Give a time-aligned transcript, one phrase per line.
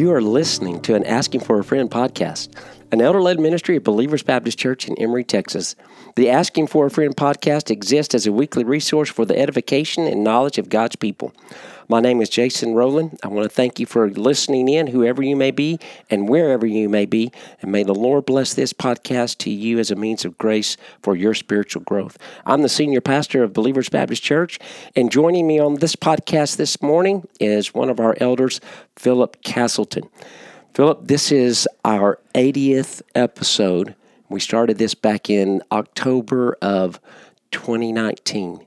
[0.00, 2.48] You are listening to an Asking for a Friend podcast,
[2.92, 5.76] an elder led ministry of Believers Baptist Church in Emory, Texas.
[6.16, 10.24] The Asking for a Friend podcast exists as a weekly resource for the edification and
[10.24, 11.32] knowledge of God's people.
[11.88, 13.18] My name is Jason Rowland.
[13.22, 15.78] I want to thank you for listening in, whoever you may be
[16.08, 17.30] and wherever you may be.
[17.62, 21.14] And may the Lord bless this podcast to you as a means of grace for
[21.14, 22.18] your spiritual growth.
[22.44, 24.58] I'm the senior pastor of Believers Baptist Church,
[24.96, 28.60] and joining me on this podcast this morning is one of our elders,
[28.96, 30.08] Philip Castleton.
[30.72, 33.96] Philip, this is our 80th episode.
[34.28, 37.00] We started this back in October of
[37.50, 38.66] 2019.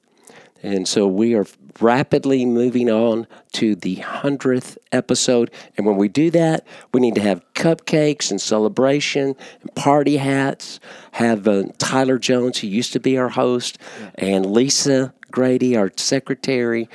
[0.61, 1.45] And so we are
[1.79, 5.51] rapidly moving on to the 100th episode.
[5.77, 10.79] And when we do that, we need to have cupcakes and celebration and party hats.
[11.13, 13.77] Have uh, Tyler Jones, who used to be our host,
[14.15, 16.87] and Lisa Grady, our secretary,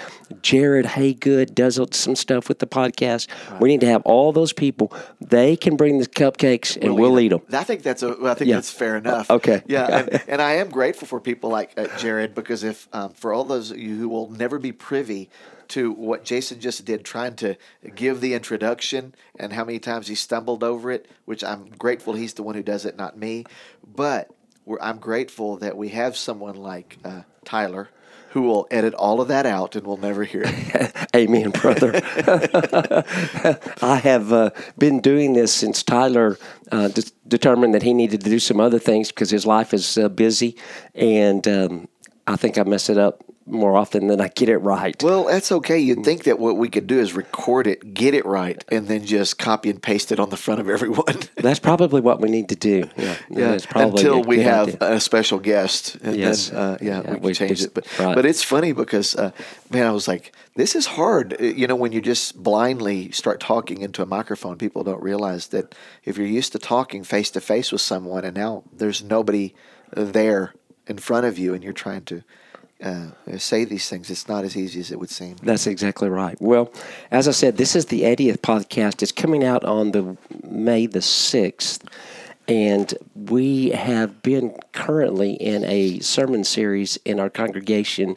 [0.42, 3.26] Jared Haygood does some stuff with the podcast.
[3.50, 3.60] Right.
[3.60, 4.92] We need to have all those people.
[5.20, 7.42] They can bring the cupcakes and we'll, we'll eat them.
[7.52, 8.54] I think that's a, I think yeah.
[8.54, 9.28] that's fair enough.
[9.28, 9.62] Okay.
[9.66, 13.32] Yeah, and, and, I am grateful for people like uh, Jared because if um, for
[13.32, 15.30] all those of you who will never be privy
[15.68, 17.56] to what Jason just did, trying to
[17.94, 22.34] give the introduction and how many times he stumbled over it, which I'm grateful he's
[22.34, 23.44] the one who does it, not me.
[23.86, 24.30] But
[24.80, 27.90] I'm grateful that we have someone like uh, Tyler
[28.30, 30.92] who will edit all of that out and we'll never hear it.
[31.16, 31.92] Amen, brother.
[33.82, 36.38] I have uh, been doing this since Tyler
[36.70, 39.96] uh, de- determined that he needed to do some other things because his life is
[39.96, 40.56] uh, busy,
[40.94, 41.88] and um,
[42.26, 45.00] I think I mess it up more often than I get it right.
[45.02, 45.78] Well, that's okay.
[45.78, 49.04] You'd think that what we could do is record it, get it right, and then
[49.04, 51.18] just copy and paste it on the front of everyone.
[51.36, 52.88] that's probably what we need to do.
[52.96, 53.58] Yeah, yeah.
[53.74, 54.96] Until we have idea.
[54.96, 56.50] a special guest, and yes.
[56.50, 57.74] then uh, yeah, yeah, we can change it.
[57.74, 58.14] But right.
[58.14, 59.30] but it's funny because uh,
[59.70, 61.40] man, I was like, this is hard.
[61.40, 65.48] Uh, you know, when you just blindly start talking into a microphone, people don't realize
[65.48, 69.54] that if you're used to talking face to face with someone, and now there's nobody
[69.92, 70.54] there
[70.86, 72.22] in front of you, and you're trying to
[72.82, 73.08] uh,
[73.38, 74.10] say these things.
[74.10, 75.36] It's not as easy as it would seem.
[75.42, 76.36] That's exactly right.
[76.40, 76.72] Well,
[77.10, 79.02] as I said, this is the 80th podcast.
[79.02, 81.82] It's coming out on the May the 6th.
[82.46, 88.16] And we have been currently in a sermon series in our congregation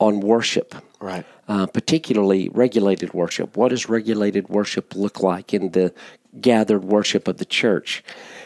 [0.00, 0.74] on worship.
[0.98, 1.24] Right.
[1.46, 3.56] Uh, particularly regulated worship.
[3.56, 5.92] What does regulated worship look like in the
[6.40, 8.04] gathered worship of the church?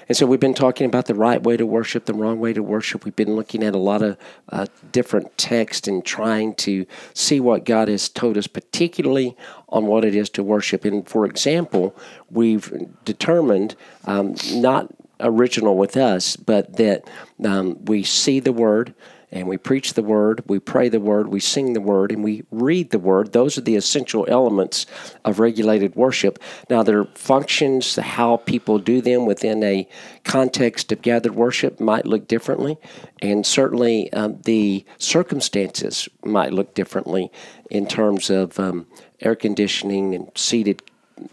[0.08, 2.62] And so we've been talking about the right way to worship, the wrong way to
[2.62, 3.04] worship.
[3.04, 4.18] We've been looking at a lot of
[4.50, 9.36] uh, different texts and trying to see what God has told us, particularly
[9.68, 10.84] on what it is to worship.
[10.84, 11.96] And for example,
[12.30, 12.72] we've
[13.04, 14.88] determined um, not
[15.20, 17.08] original with us, but that
[17.44, 18.94] um, we see the Word
[19.34, 22.44] and we preach the word, we pray the word, we sing the word, and we
[22.52, 23.32] read the word.
[23.32, 24.86] Those are the essential elements
[25.24, 26.38] of regulated worship.
[26.70, 29.88] Now, their functions, how people do them within a
[30.22, 32.78] context of gathered worship might look differently,
[33.20, 37.32] and certainly um, the circumstances might look differently
[37.70, 38.86] in terms of um,
[39.20, 40.80] air conditioning and seated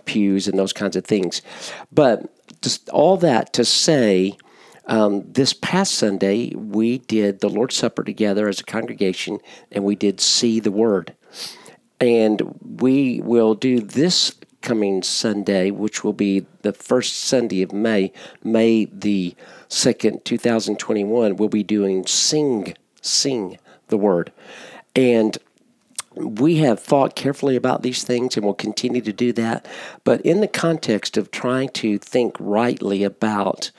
[0.06, 1.44] pews and those kinds of things.
[1.92, 4.38] But just all that to say,
[4.92, 9.40] um, this past Sunday, we did the Lord's Supper together as a congregation,
[9.72, 11.16] and we did see the Word.
[12.02, 18.12] And we will do this coming Sunday, which will be the first Sunday of May,
[18.44, 19.34] May the
[19.70, 24.34] 2nd, 2021, we'll be doing Sing, Sing the Word.
[24.94, 25.38] And
[26.16, 29.66] we have thought carefully about these things and will continue to do that.
[30.04, 33.72] But in the context of trying to think rightly about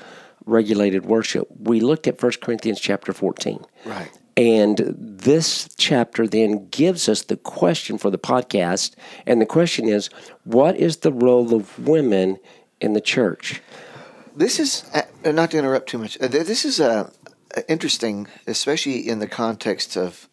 [0.47, 3.65] regulated worship, we looked at 1 Corinthians chapter 14.
[3.85, 4.11] Right.
[4.37, 8.95] And this chapter then gives us the question for the podcast.
[9.27, 10.09] And the question is
[10.45, 12.39] what is the role of women
[12.81, 13.61] in the church?
[14.35, 17.11] This is, uh, not to interrupt too much, uh, this is uh,
[17.69, 20.29] interesting, especially in the context of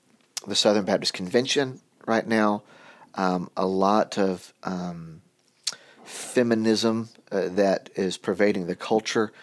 [0.48, 2.64] the Southern Baptist Convention right now.
[3.16, 5.22] Um, a lot of um,
[6.06, 9.34] feminism uh, that is pervading the culture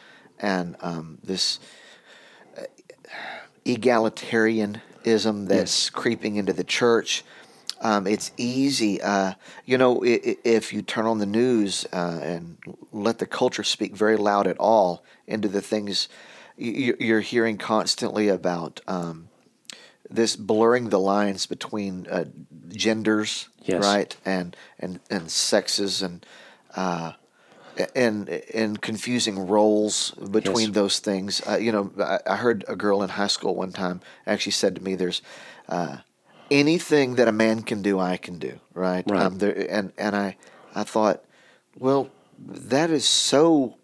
[0.40, 1.58] and um, this
[2.56, 2.62] uh,
[3.64, 5.90] egalitarianism that's yes.
[5.90, 7.24] creeping into the church.
[7.80, 9.34] Um, it's easy, uh,
[9.66, 12.56] you know, if you turn on the news uh, and
[12.90, 16.08] let the culture speak very loud at all into the things
[16.56, 19.28] you're hearing constantly about um,
[20.08, 22.24] this blurring the lines between uh,
[22.68, 23.82] genders, yes.
[23.82, 26.24] right, and and and sexes and
[26.74, 27.12] uh,
[27.94, 30.74] and and confusing roles between yes.
[30.74, 31.42] those things.
[31.46, 34.76] Uh, you know, I, I, heard a girl in high school one time actually said
[34.76, 35.22] to me, "There's
[35.68, 35.98] uh,
[36.50, 39.04] anything that a man can do, I can do." Right.
[39.08, 39.22] Right.
[39.22, 40.36] Um, there, and and I
[40.74, 41.24] I thought,
[41.78, 43.76] well, that is so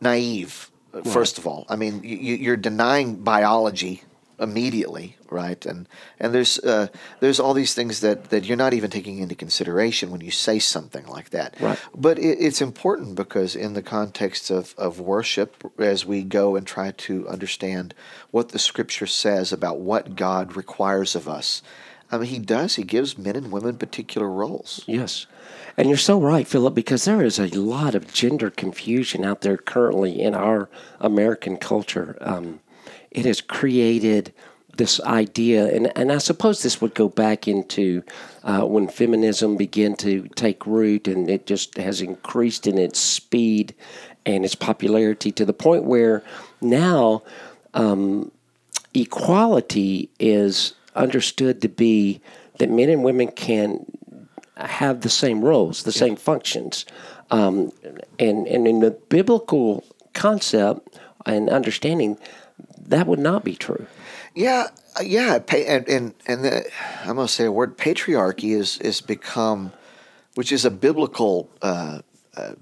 [0.00, 0.70] naive.
[1.04, 4.02] First of all, I mean, you, you're denying biology
[4.38, 5.64] immediately, right?
[5.66, 5.88] And
[6.18, 6.88] and there's uh,
[7.20, 10.58] there's all these things that, that you're not even taking into consideration when you say
[10.58, 11.54] something like that.
[11.60, 11.78] Right.
[11.94, 16.66] But it, it's important because in the context of, of worship, as we go and
[16.66, 17.94] try to understand
[18.30, 21.62] what the Scripture says about what God requires of us,
[22.10, 22.76] I mean, He does.
[22.76, 24.82] He gives men and women particular roles.
[24.86, 25.26] Yes.
[25.76, 29.56] And you're so right, Philip, because there is a lot of gender confusion out there
[29.56, 30.68] currently in our
[31.00, 32.18] American culture.
[32.20, 32.60] Um,
[33.10, 34.32] it has created
[34.76, 38.02] this idea, and, and I suppose this would go back into
[38.44, 43.74] uh, when feminism began to take root, and it just has increased in its speed
[44.24, 46.22] and its popularity to the point where
[46.60, 47.22] now
[47.74, 48.30] um,
[48.94, 52.20] equality is understood to be
[52.58, 53.84] that men and women can
[54.56, 56.84] have the same roles, the same functions.
[57.30, 57.72] Um,
[58.18, 59.84] and, and in the biblical
[60.14, 62.18] concept and understanding,
[62.88, 63.86] that would not be true.
[64.34, 64.68] Yeah,
[64.98, 66.70] uh, yeah, and and and the,
[67.02, 67.78] I'm going to say a word.
[67.78, 69.72] Patriarchy is is become,
[70.34, 72.00] which is a biblical uh,
[72.36, 72.52] uh,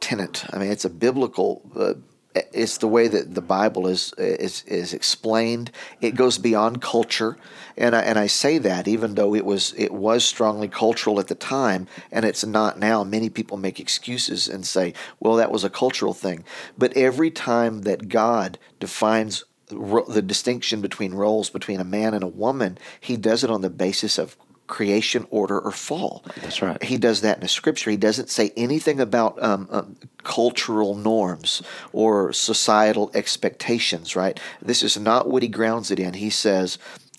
[0.00, 0.44] tenet.
[0.52, 1.94] I mean, it's a biblical uh,
[2.34, 5.70] it's the way that the Bible is is is explained.
[6.00, 7.36] It goes beyond culture,
[7.76, 11.28] and I, and I say that even though it was it was strongly cultural at
[11.28, 13.04] the time, and it's not now.
[13.04, 16.44] Many people make excuses and say, "Well, that was a cultural thing."
[16.76, 22.28] But every time that God defines the distinction between roles between a man and a
[22.28, 26.24] woman, He does it on the basis of creation order or fall.
[26.40, 26.82] That's right.
[26.82, 27.90] He does that in the scripture.
[27.90, 31.62] He doesn't say anything about um, um, cultural norms
[31.92, 34.40] or societal expectations, right?
[34.62, 36.14] This is not what he grounds it in.
[36.14, 36.78] He says,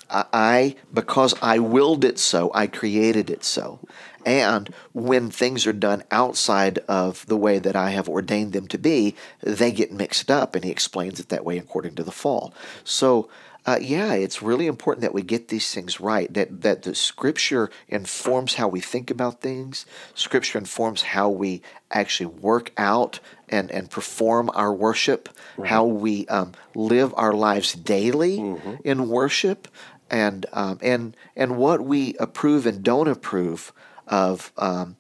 [0.10, 3.80] I, because I willed it so, I created it so.
[4.26, 8.78] And when things are done outside of the way that I have ordained them to
[8.78, 10.56] be, they get mixed up.
[10.56, 12.54] And he explains it that way according to the fall.
[12.84, 13.30] So
[13.68, 16.32] uh, yeah, it's really important that we get these things right.
[16.32, 19.88] That that the Scripture informs how we think about things.
[20.14, 23.20] Scripture informs how we actually work out
[23.50, 25.30] and and perform our worship.
[25.58, 25.70] Right.
[25.70, 28.76] How we um, live our lives daily mm-hmm.
[28.84, 29.68] in worship,
[30.12, 33.74] and um, and and what we approve and don't approve
[34.08, 34.52] of.
[34.58, 34.98] Um,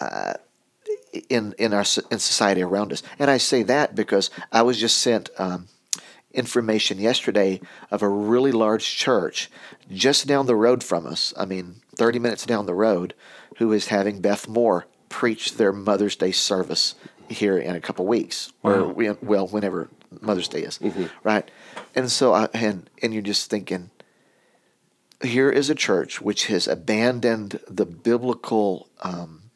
[0.00, 0.34] uh,
[1.30, 4.98] in in our in society around us, and I say that because I was just
[4.98, 5.68] sent um,
[6.32, 7.60] information yesterday
[7.90, 9.50] of a really large church
[9.90, 11.32] just down the road from us.
[11.36, 13.14] I mean, 30 minutes down the road,
[13.56, 16.94] who is having Beth Moore preach their Mother's Day service
[17.28, 18.92] here in a couple weeks, wow.
[18.96, 19.88] or well, whenever
[20.20, 21.06] Mother's Day is, mm-hmm.
[21.22, 21.50] right?
[21.94, 23.90] And so, I, and and you're just thinking,
[25.22, 29.50] here is a church which has abandoned the biblical um,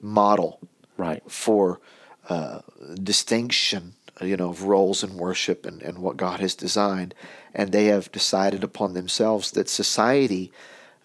[0.00, 0.60] model,
[0.96, 1.80] right, for
[2.28, 2.60] uh,
[3.02, 7.14] distinction you know, of roles in worship and, and what God has designed.
[7.54, 10.52] And they have decided upon themselves that society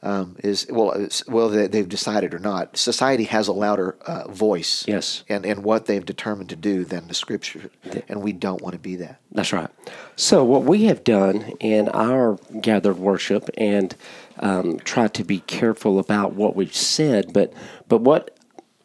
[0.06, 5.24] um, is, well, well, they've decided or not, society has a louder uh, voice yes.
[5.28, 7.71] and, and what they've determined to do than the scripture.
[8.07, 9.19] And we don't want to be that.
[9.31, 9.69] That's right.
[10.16, 13.95] So, what we have done in our gathered worship and
[14.40, 17.52] um, tried to be careful about what we've said, but,
[17.88, 18.38] but what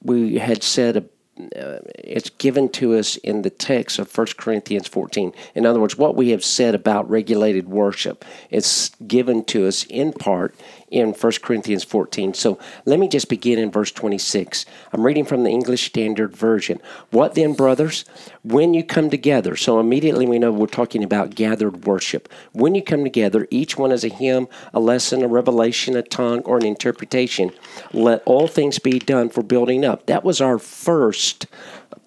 [0.02, 1.10] we had said
[1.56, 5.32] uh, it's given to us in the text of 1 Corinthians 14.
[5.54, 10.12] In other words, what we have said about regulated worship is given to us in
[10.12, 10.54] part
[10.90, 12.34] in 1 Corinthians 14.
[12.34, 14.66] So let me just begin in verse 26.
[14.92, 16.80] I'm reading from the English Standard Version.
[17.10, 18.04] What then, brothers?
[18.42, 22.28] When you come together, so immediately we know we're talking about gathered worship.
[22.52, 26.40] When you come together, each one has a hymn, a lesson, a revelation, a tongue,
[26.40, 27.52] or an interpretation.
[27.92, 30.06] Let all things be done for building up.
[30.06, 31.46] That was our first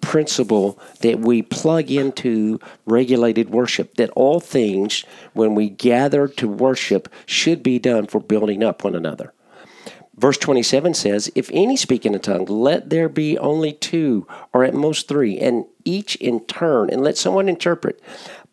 [0.00, 7.08] principle that we plug into regulated worship that all things, when we gather to worship,
[7.26, 9.32] should be done for building up one another.
[10.16, 14.62] Verse 27 says, If any speak in a tongue, let there be only two, or
[14.62, 18.00] at most three, and each in turn, and let someone interpret.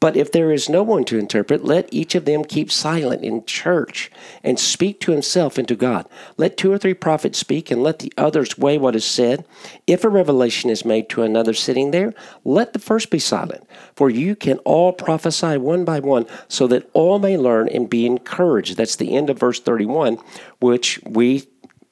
[0.02, 3.46] But if there is no one to interpret, let each of them keep silent in
[3.46, 4.12] church
[4.44, 6.10] and speak to himself and to God.
[6.38, 9.46] Let two or three prophets speak, and let the others weigh what is said.
[9.86, 13.66] If a revelation is made to another sitting there, let the first be silent.
[13.96, 18.08] For you can all prophesy one by one, so that all may learn and be
[18.08, 18.78] encouraged.
[18.78, 20.18] That's the end of verse 31,
[20.60, 21.44] which we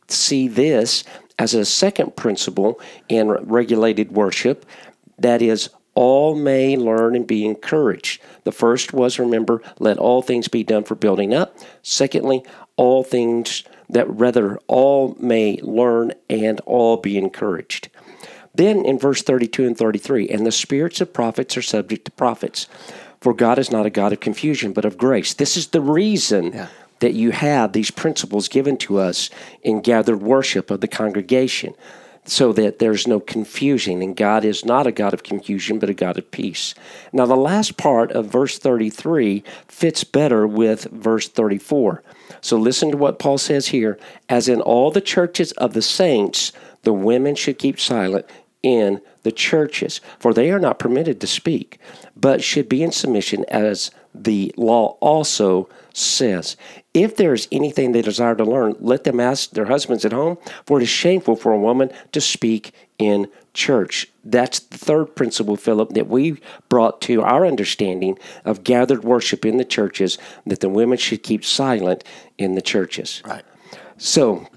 [0.08, 1.04] see this
[1.38, 4.66] as a second principle in regulated worship.
[5.20, 8.22] That is, all may learn and be encouraged.
[8.46, 11.58] The first was, remember, let all things be done for building up.
[11.84, 12.42] Secondly,
[12.78, 17.90] all things that rather all may learn and all be encouraged.
[18.56, 22.68] Then in verse 32 and 33, and the spirits of prophets are subject to prophets,
[23.20, 25.34] for God is not a God of confusion, but of grace.
[25.34, 26.68] This is the reason Yeah.
[27.00, 29.30] that you have these principles given to us
[29.64, 31.74] in gathered worship of the congregation
[32.30, 34.02] so that there's no confusion.
[34.02, 36.76] And God is not a God of confusion, but a God of peace.
[37.12, 42.04] Now, the last part of verse 33 fits better with verse 34.
[42.42, 44.00] So, listen to what Paul says here.
[44.28, 46.52] As in all the churches of the saints,
[46.84, 48.26] the women should keep silent
[48.62, 51.80] in the churches, for they are not permitted to speak,
[52.16, 56.58] but should be in submission as the law also says.
[56.94, 60.38] If there is anything they desire to learn, let them ask their husbands at home,
[60.66, 64.08] for it is shameful for a woman to speak in church.
[64.24, 69.58] That's the third principle, Philip, that we brought to our understanding of gathered worship in
[69.58, 72.04] the churches, that the women should keep silent
[72.38, 73.22] in the churches.
[73.26, 73.44] Right.
[73.98, 74.48] So,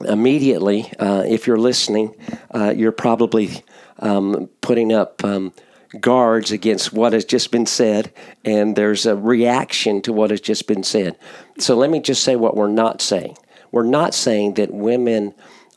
[0.00, 2.14] immediately, uh, if you're listening,
[2.54, 3.62] uh, you're probably
[3.98, 5.52] um, putting up um,
[5.98, 8.12] guards against what has just been said,
[8.44, 11.16] and there's a reaction to what has just been said.
[11.58, 13.36] So, let me just say what we're not saying.
[13.72, 15.34] We're not saying that women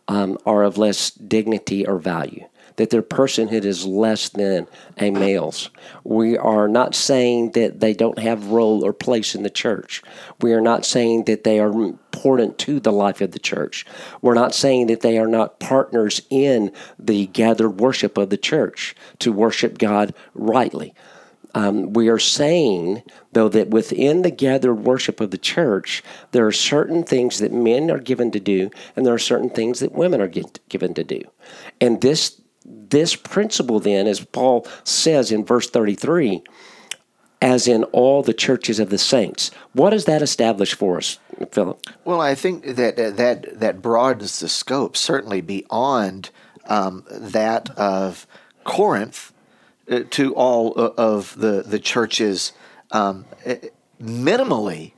[0.08, 2.46] um, are of less dignity or value.
[2.78, 5.70] That their personhood is less than a male's.
[6.04, 10.02] We are not saying that they don't have role or place in the church.
[10.42, 13.86] We are not saying that they are important to the life of the church.
[14.22, 18.96] We're not saying that they are not partners in the gathered worship of the church
[19.20, 20.94] to worship God rightly.
[21.56, 23.04] Um, we are saying,
[23.34, 27.92] though, that within the gathered worship of the church, there are certain things that men
[27.92, 31.22] are given to do, and there are certain things that women are given to do.
[31.80, 36.44] And this this principle, then, as Paul says in verse 33,
[37.42, 39.52] as in all the churches of the saints.
[39.74, 41.20] What does that establish for us,
[41.52, 41.86] Philip?
[42.06, 46.30] Well, I think that that that broadens the scope certainly beyond
[46.66, 48.26] um, that of
[48.64, 49.34] Corinth
[49.92, 52.54] uh, to all of the the churches
[52.92, 53.58] um, eh,
[54.02, 54.94] minimally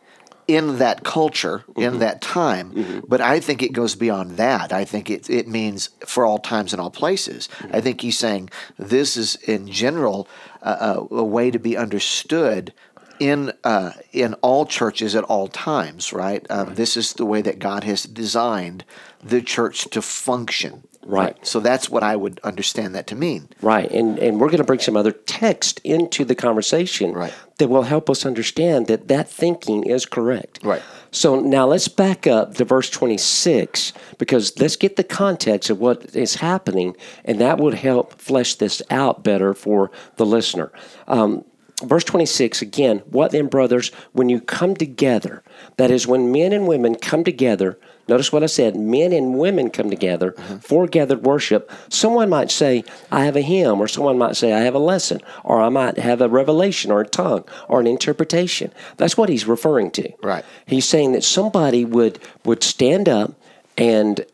[0.47, 4.71] in that culture in that time but i think it goes beyond that.
[4.71, 7.49] I think it, it means for all times and all places.
[7.71, 10.27] I think he's saying this is in general
[10.61, 12.73] uh, a, a way to be understood
[13.19, 16.45] in uh, in all churches at all times, right?
[16.49, 18.83] Um, This is the way that God has designed
[19.23, 21.37] the church to function, Right.
[21.45, 23.47] So that's what I would understand that to mean.
[23.61, 23.89] Right.
[23.91, 27.33] And, and we're going to bring some other text into the conversation Right.
[27.59, 30.59] that will help us understand that that thinking is correct.
[30.63, 30.81] Right.
[31.11, 36.15] So now let's back up to verse 26 because let's get the context of what
[36.15, 40.71] is happening, and that would help flesh this out better for the listener.
[41.07, 41.45] Um,
[41.87, 45.43] verse 26 again, what then, brothers, when you come together,
[45.77, 47.77] that is, when men and women come together,
[48.07, 50.57] notice what I said, men and women come together mm-hmm.
[50.57, 54.59] for gathered worship, someone might say, I have a hymn, or someone might say, I
[54.61, 58.71] have a lesson, or I might have a revelation, or a tongue, or an interpretation.
[58.97, 60.11] That's what he's referring to.
[60.21, 60.45] Right.
[60.65, 63.33] He's saying that somebody would would stand up
[63.77, 64.25] and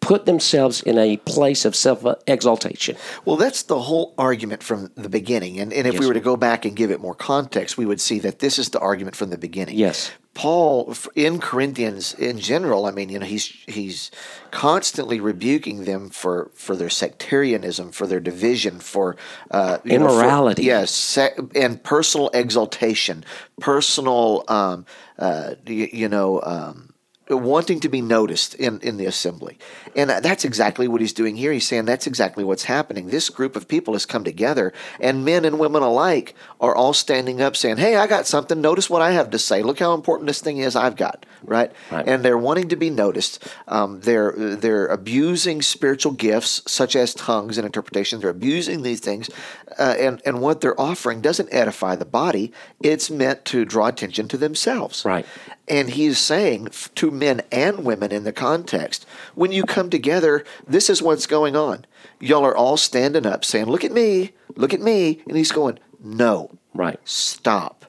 [0.00, 2.96] put themselves in a place of self exaltation.
[3.24, 5.60] Well, that's the whole argument from the beginning.
[5.60, 8.00] And, and if we were to go back and give it more context, we would
[8.00, 9.76] see that this is the argument from the beginning.
[9.78, 10.10] Yes.
[10.32, 14.10] Paul in Corinthians in general, I mean, you know, he's he's
[14.52, 19.16] constantly rebuking them for for their sectarianism, for their division, for
[19.50, 20.62] uh, you know, for- Immorality.
[20.62, 23.24] yes, se- and personal exaltation,
[23.60, 24.86] personal, um,
[25.18, 26.40] uh, you, you know.
[26.42, 26.89] Um,
[27.36, 29.58] wanting to be noticed in, in the assembly.
[29.94, 31.52] And that's exactly what he's doing here.
[31.52, 33.08] He's saying that's exactly what's happening.
[33.08, 37.40] This group of people has come together, and men and women alike are all standing
[37.40, 38.60] up saying, Hey, I got something.
[38.60, 39.62] Notice what I have to say.
[39.62, 41.26] Look how important this thing is I've got.
[41.42, 41.72] Right?
[41.90, 42.06] Right.
[42.06, 43.46] And they're wanting to be noticed.
[43.68, 48.22] Um, they're, they're abusing spiritual gifts, such as tongues and interpretations.
[48.22, 49.30] They're abusing these things.
[49.78, 54.28] Uh, and, and what they're offering doesn't edify the body, it's meant to draw attention
[54.28, 55.04] to themselves.
[55.04, 55.26] Right.
[55.70, 60.90] And he's saying to men and women in the context, when you come together, this
[60.90, 61.86] is what's going on.
[62.18, 65.22] Y'all are all standing up saying, Look at me, look at me.
[65.28, 66.98] And he's going, No, Right.
[67.04, 67.79] stop.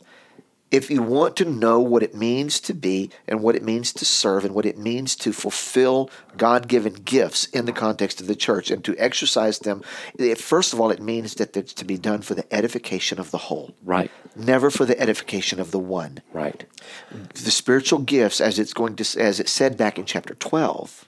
[0.72, 4.06] If you want to know what it means to be and what it means to
[4.06, 8.36] serve and what it means to fulfill God given gifts in the context of the
[8.36, 9.84] church and to exercise them,
[10.18, 13.32] it, first of all, it means that it's to be done for the edification of
[13.32, 14.10] the whole, Right.
[14.34, 16.64] never for the edification of the one Right.
[17.12, 21.06] the spiritual gifts as it's going to as it said back in chapter 12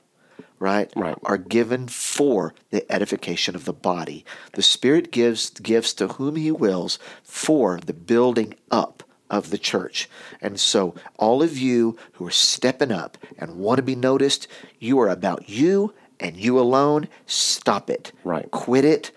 [0.60, 1.15] right Right.
[1.24, 6.51] are given for the edification of the body the spirit gives gifts to whom he
[6.51, 9.03] wills for the building up
[9.34, 10.08] of the church.
[10.42, 14.48] And so, all of you who are stepping up and want to be noticed,
[14.80, 17.10] you are about you and you alone.
[17.25, 18.12] Stop it.
[18.24, 18.50] Right.
[18.52, 19.12] Quit it.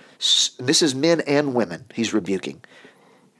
[0.59, 2.63] This is men and women he's rebuking.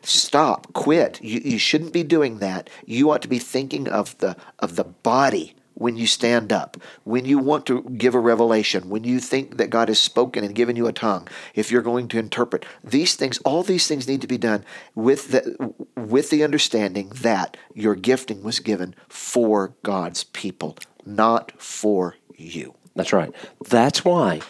[0.03, 0.73] Stop.
[0.75, 1.19] Quit.
[1.23, 2.69] You, you shouldn't be doing that.
[2.85, 7.27] You ought to be thinking of the of the body when you stand up, when
[7.27, 10.75] you want to give a revelation, when you think that God has spoken and given
[10.75, 14.27] you a tongue, if you're going to interpret these things, all these things need to
[14.27, 14.65] be done
[14.95, 22.17] with the with the understanding that your gifting was given for God's people, not for
[22.35, 22.75] you.
[22.95, 23.31] That's right.
[23.69, 24.41] That's why,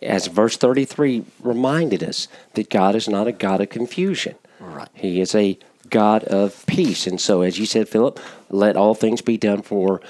[0.00, 4.36] as verse 33 reminded us, that God is not a God of confusion.
[4.58, 4.88] Right.
[4.94, 5.58] He is a
[5.90, 7.06] God of peace.
[7.06, 8.18] And so, as you said, Philip,
[8.50, 10.00] let all things be done for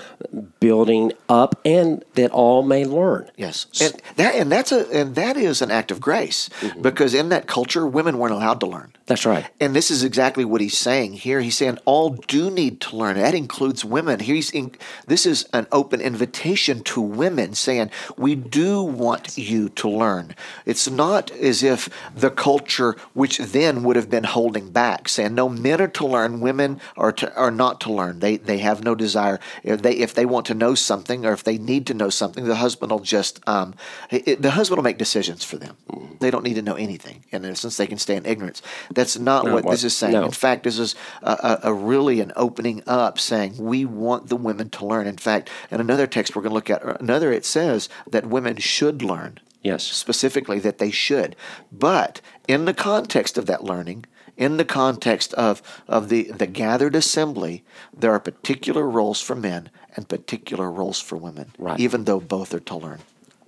[0.60, 3.30] building up and that all may learn.
[3.36, 3.66] Yes.
[3.80, 6.82] And that and that's a and that is an act of grace mm-hmm.
[6.82, 8.92] because in that culture women weren't allowed to learn.
[9.10, 9.44] That's right.
[9.58, 11.40] And this is exactly what he's saying here.
[11.40, 13.16] He's saying all do need to learn.
[13.16, 14.20] That includes women.
[14.20, 14.76] He's in,
[15.08, 20.36] this is an open invitation to women saying we do want you to learn.
[20.64, 25.48] It's not as if the culture which then would have been holding back saying no
[25.48, 28.20] men are to learn, women are to, are not to learn.
[28.20, 29.38] They they they have no desire.
[29.62, 32.44] If they if they want to know something or if they need to know something,
[32.44, 33.74] the husband will just um,
[34.10, 35.76] it, the husband will make decisions for them.
[36.20, 38.62] They don't need to know anything, and in a sense, they can stay in ignorance.
[38.94, 40.12] That's not no, what, what, this is saying.
[40.12, 40.24] No.
[40.24, 44.36] In fact, this is a, a, a, really an opening up, saying we want the
[44.36, 45.06] women to learn.
[45.06, 48.56] In fact, in another text we're going to look at another, it says that women
[48.56, 49.40] should learn.
[49.62, 51.36] Yes, specifically that they should,
[51.70, 54.06] but in the context of that learning
[54.36, 57.64] in the context of, of the, the gathered assembly,
[57.96, 61.78] there are particular roles for men and particular roles for women, right.
[61.80, 63.00] even though both are to learn.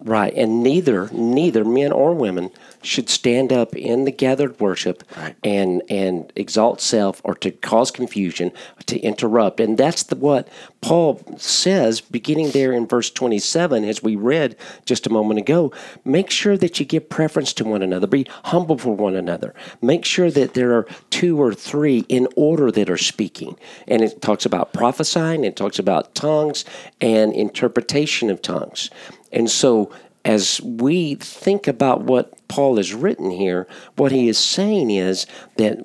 [0.05, 2.51] Right, and neither neither men or women
[2.83, 5.37] should stand up in the gathered worship right.
[5.45, 8.51] and and exalt self or to cause confusion,
[8.87, 9.61] to interrupt.
[9.61, 10.49] And that's the, what
[10.81, 15.73] Paul says beginning there in verse 27 as we read just a moment ago.
[16.05, 18.09] Make sure that you give preference to one another.
[18.09, 19.55] Be humble for one another.
[19.81, 23.57] Make sure that there are two or three in order that are speaking.
[23.87, 26.65] And it talks about prophesying, it talks about tongues
[27.01, 28.91] and interpretation of tongues.
[29.33, 29.91] And so,
[30.25, 33.67] as we think about what Paul has written here,
[33.97, 35.79] what he is saying is that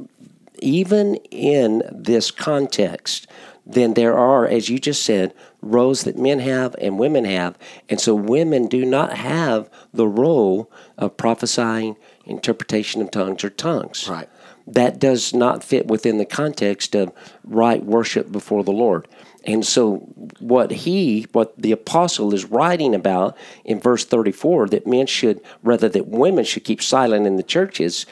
[0.59, 3.27] even in this context,
[3.65, 7.57] then there are, as you just said, roles that men have and women have.
[7.89, 14.07] And so women do not have the role of prophesying, interpretation of tongues, or tongues.
[14.07, 14.29] Right.
[14.65, 17.11] That does not fit within the context of
[17.43, 19.07] right worship before the Lord.
[19.47, 19.99] And so,
[20.39, 25.87] what he, what the apostle is writing about in verse 34, that men should, rather
[25.87, 28.05] that women should keep silent in the churches,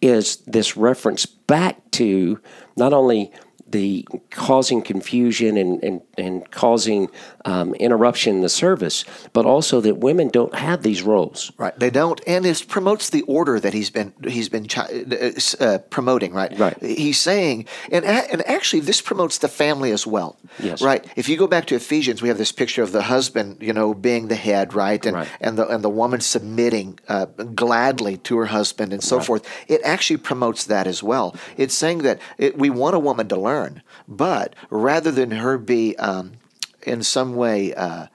[0.00, 2.40] is this reference back to
[2.76, 3.30] not only
[3.72, 7.10] the causing confusion and, and, and causing
[7.44, 11.52] um, interruption in the service, but also that women don't have these roles.
[11.56, 15.78] Right, they don't, and it promotes the order that he's been he's been uh, uh,
[15.90, 16.32] promoting.
[16.32, 16.76] Right, right.
[16.80, 20.36] He's saying, and and actually, this promotes the family as well.
[20.58, 20.82] Yes.
[20.82, 21.04] Right.
[21.16, 23.94] If you go back to Ephesians, we have this picture of the husband, you know,
[23.94, 25.28] being the head, right, and right.
[25.40, 27.26] and the and the woman submitting uh,
[27.64, 29.26] gladly to her husband and so right.
[29.26, 29.42] forth.
[29.68, 31.34] It actually promotes that as well.
[31.56, 33.61] It's saying that it, we want a woman to learn,
[34.08, 36.32] but rather than her be um,
[36.82, 38.06] in some way uh,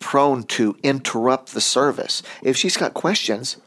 [0.00, 2.22] prone to interrupt the service.
[2.42, 3.58] If she's got questions,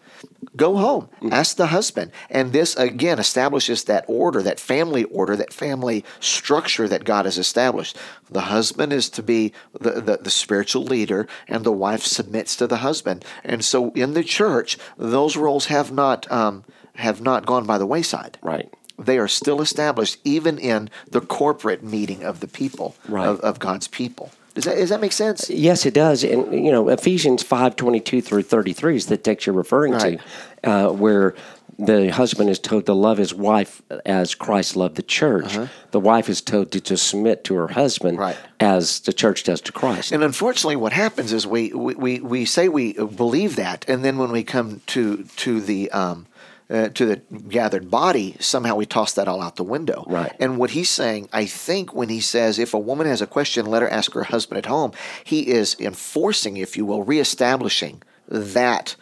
[0.55, 1.31] go home, mm-hmm.
[1.31, 2.12] ask the husband.
[2.29, 7.38] And this, again, establishes that order, that family order, that family structure that God has
[7.38, 7.97] established.
[8.29, 12.67] The husband is to be the, the, the, spiritual leader, and the wife submits to
[12.67, 13.23] the husband.
[13.43, 17.86] And so in the church, those roles have not, um, have not gone by the
[17.86, 18.38] wayside.
[18.41, 23.27] Right they are still established even in the corporate meeting of the people right.
[23.27, 24.32] of, of God's people.
[24.53, 25.49] Does that, does that make sense?
[25.49, 26.23] Yes, it does.
[26.23, 29.93] And you know, Ephesians five twenty two through thirty three is the text you're referring
[29.93, 30.19] right.
[30.63, 31.34] to, uh, where
[31.79, 35.58] the husband is told to love his wife as Christ loved the church.
[35.58, 35.67] Uh-huh.
[35.89, 38.38] The wife is told to, to submit to her husband right.
[38.60, 40.12] as the church does to Christ.
[40.12, 44.32] And unfortunately, what happens is we, we, we say we believe that, and then when
[44.32, 46.27] we come to to the um,
[46.69, 47.15] uh, to the
[47.49, 50.06] gathered body, somehow we toss that all out the window.
[50.08, 50.34] Right.
[50.39, 53.65] And what he's saying, I think, when he says, if a woman has a question,
[53.65, 54.91] let her ask her husband at home,
[55.23, 58.95] he is enforcing, if you will, reestablishing that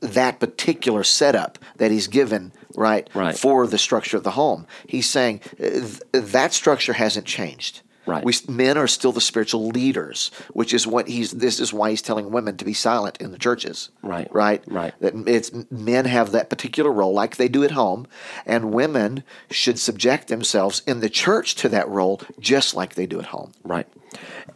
[0.00, 3.36] that particular setup that he's given right, right.
[3.36, 4.66] for the structure of the home.
[4.86, 7.80] He's saying uh, th- that structure hasn't changed.
[8.06, 8.24] Right.
[8.24, 11.32] We men are still the spiritual leaders, which is what he's.
[11.32, 13.90] This is why he's telling women to be silent in the churches.
[14.02, 14.32] Right.
[14.32, 14.62] Right.
[14.66, 14.94] Right.
[15.00, 18.06] That it's men have that particular role, like they do at home,
[18.46, 23.18] and women should subject themselves in the church to that role, just like they do
[23.18, 23.52] at home.
[23.64, 23.88] Right.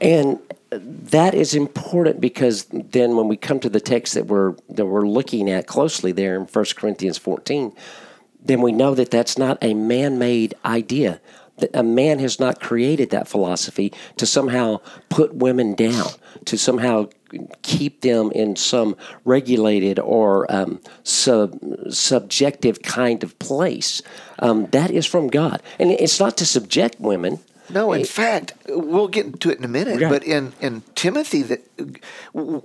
[0.01, 0.39] And
[0.71, 5.09] that is important because then when we come to the text that we're that we're
[5.09, 7.75] looking at closely there in 1 Corinthians 14,
[8.43, 11.21] then we know that that's not a man-made idea.
[11.75, 16.09] A man has not created that philosophy to somehow put women down,
[16.44, 17.09] to somehow
[17.62, 21.59] keep them in some regulated or um, sub,
[21.90, 24.03] subjective kind of place.
[24.38, 27.40] Um, that is from God, and it's not to subject women.
[27.73, 30.01] No, in fact, we'll get into it in a minute.
[30.01, 30.11] Right.
[30.11, 31.61] But in, in Timothy, that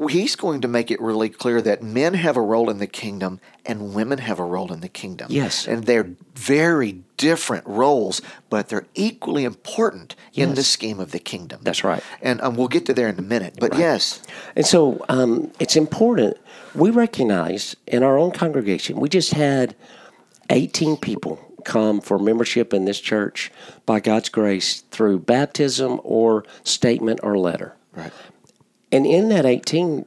[0.09, 3.39] he's going to make it really clear that men have a role in the kingdom
[3.65, 5.27] and women have a role in the kingdom.
[5.29, 5.67] Yes.
[5.67, 11.61] and they're very different roles, but they're equally important in the scheme of the kingdom.
[11.63, 12.03] That's right.
[12.21, 13.55] And um, we'll get to there in a minute.
[13.59, 14.21] But yes,
[14.55, 16.37] And so um, it's important.
[16.73, 19.75] We recognize in our own congregation, we just had
[20.49, 23.51] 18 people come for membership in this church
[23.85, 27.75] by God's grace through baptism or statement or letter.
[27.93, 28.13] right.
[28.91, 30.05] And in that 18,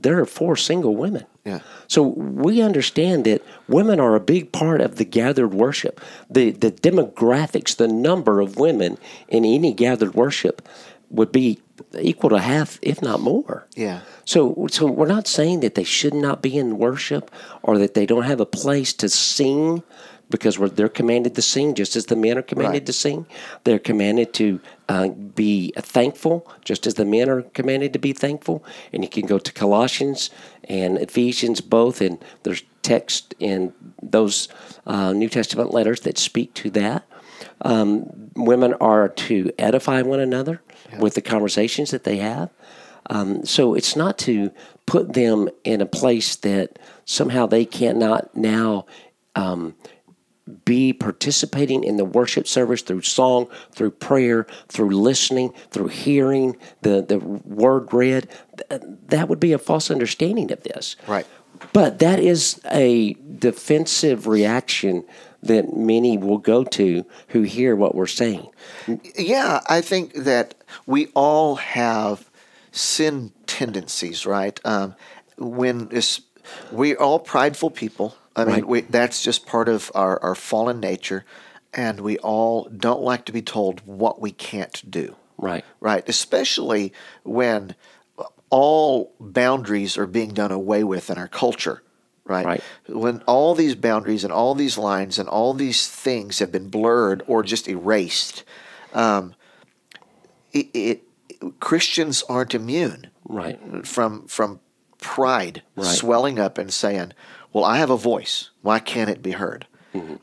[0.00, 1.26] there are four single women.
[1.46, 1.60] Yeah.
[1.86, 6.00] So we understand that women are a big part of the gathered worship.
[6.28, 10.68] The the demographics, the number of women in any gathered worship
[11.08, 11.60] would be
[12.00, 13.68] equal to half, if not more.
[13.76, 14.00] Yeah.
[14.24, 17.30] So so we're not saying that they should not be in worship
[17.62, 19.84] or that they don't have a place to sing
[20.28, 22.86] because we're, they're commanded to sing just as the men are commanded Right.
[22.86, 23.26] to sing.
[23.64, 28.64] They're commanded to uh, be thankful just as the men are commanded to be thankful.
[28.92, 30.30] And you can go to Colossians
[30.64, 34.48] and Ephesians both, and there's text in those
[34.86, 37.04] uh, New Testament letters that speak to that.
[37.62, 40.62] Um, women are to edify one another
[40.98, 42.50] with the conversations that they have.
[43.08, 44.50] Um, so it's not to
[44.86, 48.86] put them in a place that somehow they cannot now
[49.36, 49.74] um,
[50.64, 57.02] be participating in the worship service through song, through prayer, through listening, through hearing the,
[57.02, 58.28] the word read.
[59.08, 60.96] That would be a false understanding of this.
[61.06, 61.26] Right.
[61.72, 65.04] But that is a defensive reaction
[65.42, 68.48] that many will go to who hear what we're saying.
[69.16, 70.54] Yeah, I think that
[70.86, 72.30] we all have
[72.72, 74.60] sin tendencies, right?
[74.64, 74.94] Um,
[75.38, 75.90] when
[76.70, 78.16] we're all prideful people.
[78.36, 78.66] I mean, Right.
[78.68, 81.24] we, that's just part of our, our fallen nature,
[81.72, 85.16] and we all don't like to be told what we can't do.
[85.38, 85.64] Right.
[85.80, 86.92] Right, especially
[87.24, 87.74] when
[88.50, 91.82] all boundaries are being done away with in our culture.
[92.24, 92.44] Right?
[92.46, 92.62] Right.
[92.88, 97.22] When all these boundaries and all these lines and all these things have been blurred
[97.28, 98.42] or just erased,
[98.92, 99.34] um,
[100.52, 101.02] it, it
[101.60, 103.86] Christians aren't immune Right.
[103.86, 104.60] from from
[104.98, 105.86] pride Right.
[105.86, 107.12] swelling up and saying,
[107.56, 108.50] "Well, I have a voice.
[108.60, 109.66] Why can't it be heard?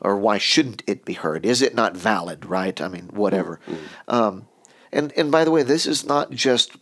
[0.00, 1.44] Or why shouldn't it be heard?
[1.44, 2.46] Is it not valid?
[2.46, 2.80] Right?
[2.80, 3.58] I mean, whatever."
[4.06, 4.46] Um,
[4.94, 6.72] and and by the way, this is not just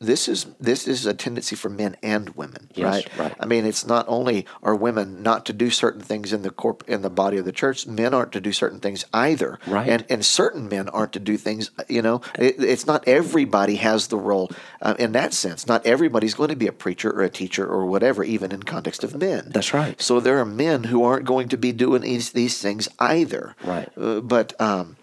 [0.00, 3.18] this is this is a tendency for men and women, Yes, right?
[3.18, 3.34] right.
[3.40, 6.84] I mean, it's not only are women not to do certain things in the corp
[6.88, 9.88] in the body of the church, men aren't to do certain things either, Right.
[9.88, 11.70] And and certain men aren't to do things.
[11.88, 14.50] You know, it, it's not everybody has the role
[14.82, 15.66] uh, in that sense.
[15.66, 19.04] Not everybody's going to be a preacher or a teacher or whatever, even in context
[19.04, 19.50] of men.
[19.54, 20.00] That's right.
[20.02, 23.54] So there are men who aren't going to be doing these these things either.
[23.64, 23.88] Right.
[23.96, 24.96] Uh, but um,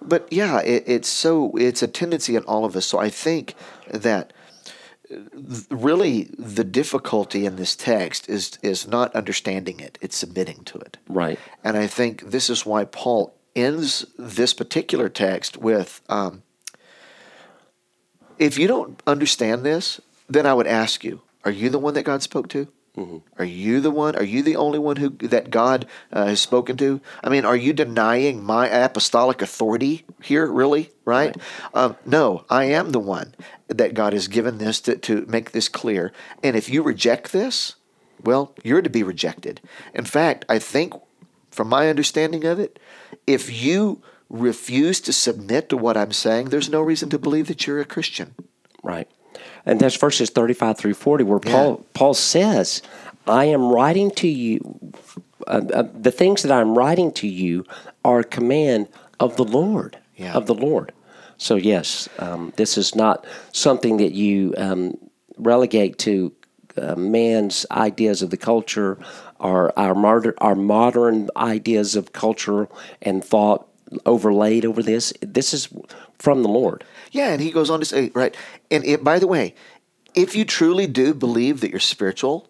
[0.00, 2.86] but yeah, it, it's so it's a tendency in all of us.
[2.86, 3.54] So I think
[3.90, 4.32] that
[5.10, 5.16] uh,
[5.70, 10.98] really the difficulty in this text is is not understanding it; it's submitting to it.
[11.08, 11.38] Right.
[11.62, 16.42] And I think this is why Paul ends this particular text with um,
[18.38, 22.04] if you don't understand this, then I would ask you, are you the one that
[22.04, 22.68] God spoke to?
[23.38, 24.14] Are you the one?
[24.14, 27.00] Are you the only one who that God uh, has spoken to?
[27.24, 30.46] I mean, are you denying my apostolic authority here?
[30.46, 31.36] Really, right?
[31.74, 33.34] Um, no, I am the one
[33.66, 36.12] that God has given this to, to make this clear.
[36.42, 37.74] And if you reject this,
[38.22, 39.60] well, you're to be rejected.
[39.92, 40.94] In fact, I think,
[41.50, 42.78] from my understanding of it,
[43.26, 47.66] if you refuse to submit to what I'm saying, there's no reason to believe that
[47.66, 48.34] you're a Christian.
[48.84, 49.08] Right.
[49.66, 52.82] And that's verses 35 through 40 where Paul Paul says,
[53.26, 54.92] I am writing to you
[55.46, 57.64] uh, uh, the things that I'm writing to you
[58.04, 58.88] are a command
[59.20, 60.34] of the Lord, Yeah.
[60.34, 60.92] of the Lord.
[61.36, 64.96] So yes, um, this is not something that you um,
[65.36, 66.32] relegate to
[66.76, 68.98] uh, man's ideas of the culture
[69.38, 72.68] or our modern, our modern ideas of culture
[73.02, 73.66] and thought
[74.06, 75.12] overlaid over this.
[75.20, 75.68] This is
[76.18, 76.84] from the Lord.
[77.14, 78.36] Yeah, and he goes on to say, right,
[78.72, 79.54] and it, by the way,
[80.14, 82.48] if you truly do believe that you're spiritual,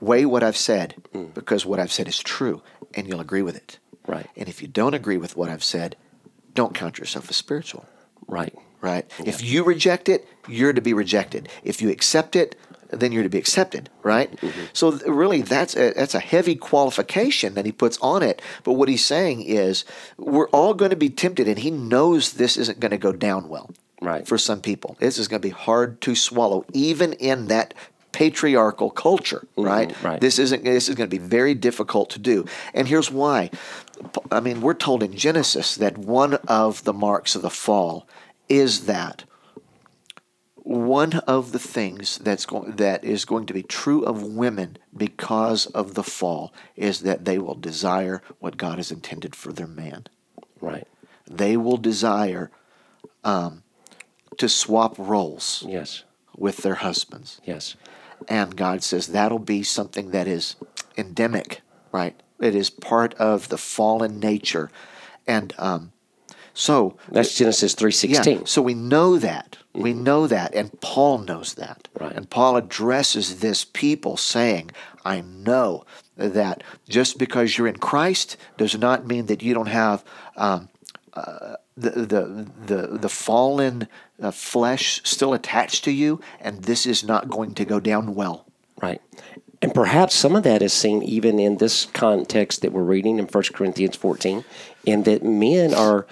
[0.00, 1.32] weigh what I've said mm.
[1.32, 2.62] because what I've said is true
[2.94, 3.78] and you'll agree with it.
[4.06, 4.26] Right.
[4.36, 5.94] And if you don't agree with what I've said,
[6.54, 7.86] don't count yourself as spiritual,
[8.26, 8.54] Right.
[8.80, 9.08] right?
[9.24, 11.48] If you reject it, you're to be rejected.
[11.62, 12.56] If you accept it,
[12.90, 14.30] then you're to be accepted, right?
[14.36, 14.64] Mm-hmm.
[14.72, 18.42] So really, that's a, that's a heavy qualification that he puts on it.
[18.64, 19.86] But what he's saying is,
[20.18, 23.48] we're all going to be tempted, and he knows this isn't going to go down
[23.48, 23.70] well
[24.02, 24.26] Right.
[24.26, 24.96] for some people.
[24.98, 27.72] This is going to be hard to swallow, even in that
[28.10, 29.94] patriarchal culture, right?
[30.02, 30.20] right.
[30.20, 30.64] This isn't.
[30.64, 33.50] This is going to be very difficult to do, and here's why.
[34.30, 38.06] I mean, we're told in Genesis that one of the marks of the fall
[38.48, 39.24] is that
[40.64, 45.66] one of the things that's going that is going to be true of women because
[45.66, 50.06] of the fall is that they will desire what God has intended for their man
[50.60, 50.86] Right.
[51.28, 52.50] they will desire
[53.24, 53.61] um,
[54.38, 56.04] to swap roles Yes.
[56.36, 57.40] with their husbands.
[57.44, 57.76] Yes.
[58.28, 60.56] And God says that'll be something that is
[60.96, 62.18] endemic, right?
[62.40, 64.70] It is part of the fallen nature.
[65.26, 65.92] And um,
[66.54, 68.26] so, That's Genesis 3:16.
[68.26, 69.56] yeah, so we know that.
[69.74, 70.54] We know that.
[70.54, 71.88] And Paul knows that.
[71.98, 72.12] Right.
[72.12, 74.70] And Paul addresses this people saying,
[75.04, 75.84] I know
[76.16, 80.04] that just because you're in Christ does not mean that you don't have
[80.36, 80.68] um,
[81.14, 83.88] uh, the, the, the, the fallen
[84.20, 88.46] uh, flesh still attached to you, and this is not going to go down well.
[88.80, 89.00] Right.
[89.62, 93.26] And perhaps some of that is seen even in this context that we're reading in
[93.26, 94.44] 1 Corinthians 14,
[94.84, 96.04] in that men are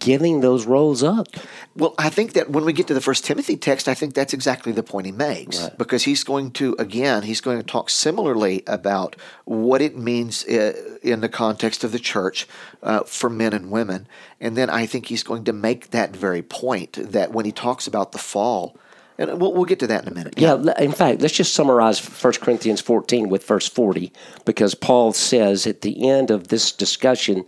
[0.00, 1.28] giving those roles up.
[1.76, 4.34] Well, I think that when we get to the First Timothy text, I think that's
[4.34, 5.68] exactly the point he makes.
[5.78, 9.14] Because he's going to again he's going to talk similarly about
[9.44, 12.48] what it means uh, in the context of the church
[12.82, 14.08] uh, for men and women,
[14.40, 17.86] and then I think he's going to make that very point that when he talks
[17.86, 18.76] about the fall,
[19.18, 20.34] and we'll, we'll get to that in a minute.
[20.36, 24.12] Yeah, le- in fact, let's just summarize 1 Corinthians 14 with verse 40,
[24.44, 27.44] because Paul says at the end of this discussion,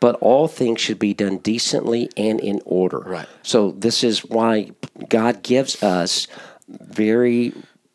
[0.00, 2.98] but all things should be done decently and in order.
[3.00, 3.28] Right.
[3.42, 4.72] So this is why
[5.08, 6.26] God gives us
[6.68, 7.52] very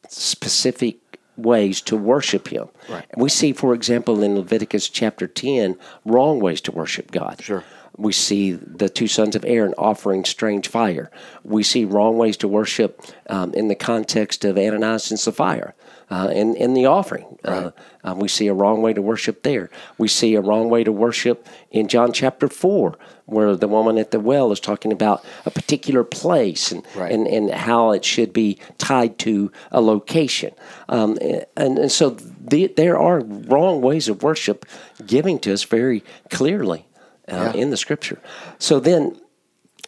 [0.08, 0.98] specific
[1.36, 2.70] ways to worship Him.
[2.90, 3.06] Right.
[3.18, 7.42] We see, for example, in Leviticus chapter 10, wrong ways to worship God.
[7.42, 7.64] Sure.
[7.98, 11.10] We see the two sons of Aaron offering strange fire.
[11.44, 15.74] We see wrong ways to worship um, in the context of Ananias and Sapphira
[16.12, 17.40] uh, in, in the offering.
[17.44, 17.72] Uh,
[18.04, 19.70] uh, we see a wrong way to worship there.
[19.98, 24.12] We see a wrong way to worship in John chapter 4, where the woman at
[24.12, 27.12] the well is talking about a particular place and, Right.
[27.12, 30.54] and, and how it should be tied to a location.
[30.88, 34.66] Um, and, and so the, there are wrong ways of worship
[35.06, 36.86] giving to us very clearly
[37.32, 37.62] uh, Yeah.
[37.62, 38.20] in the scripture.
[38.60, 39.20] So then,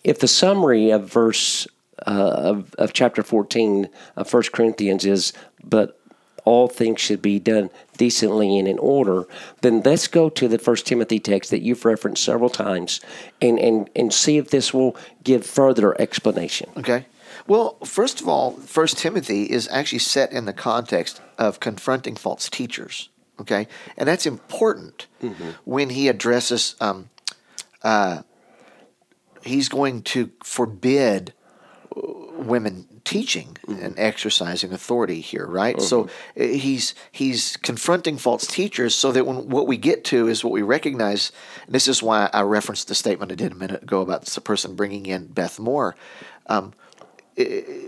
[0.04, 1.68] if the summary of verse
[2.08, 2.12] uh,
[2.52, 6.00] of, of chapter 14 of 1 Corinthians is, but
[6.46, 9.26] all things should be done decently and in order,
[9.62, 13.02] then let's go to the First Timothy text that you've referenced several times
[13.42, 16.70] and, and, and see if this will give further explanation.
[16.78, 17.06] Okay.
[17.48, 22.50] Well, first of all, First Timothy is actually set in the context of confronting false
[22.50, 23.10] teachers.
[23.42, 25.08] Okay, and that's important
[25.64, 26.76] when he addresses.
[26.82, 27.10] Um,
[27.82, 28.22] uh,
[29.44, 31.34] he's going to forbid
[31.96, 35.82] women teaching and exercising authority here, right?
[35.82, 36.04] So
[36.40, 40.54] uh, he's he's confronting false teachers so that when what we get to is what
[40.54, 41.32] we recognize.
[41.66, 44.42] And this is why I referenced the statement I did a minute ago about the
[44.42, 45.96] person bringing in Beth Moore.
[46.48, 46.74] Um,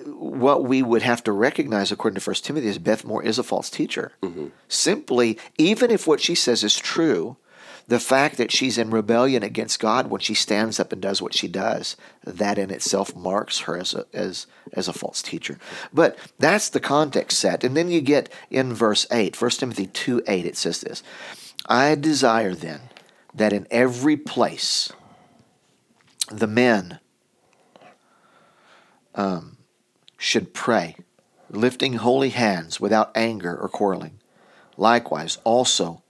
[0.08, 3.44] what we would have to recognize, according to First Timothy, is Beth Moore is a
[3.44, 4.14] false teacher.
[4.70, 7.36] Simply, even if what she says is true,
[7.88, 11.34] the fact that she's in rebellion against God when she stands up and does what
[11.34, 15.58] she does, that in itself marks her as a, as, as a false teacher.
[15.94, 17.64] But that's the context set.
[17.64, 21.04] And then you get in verse 8, 1 Timothy 2 8, it says this
[21.66, 22.82] I desire then
[23.34, 24.92] that in every place
[26.30, 27.00] the men
[29.16, 29.58] um,
[30.18, 30.96] should pray,
[31.50, 34.20] lifting holy hands without anger or quarreling.
[34.78, 36.02] Likewise, also,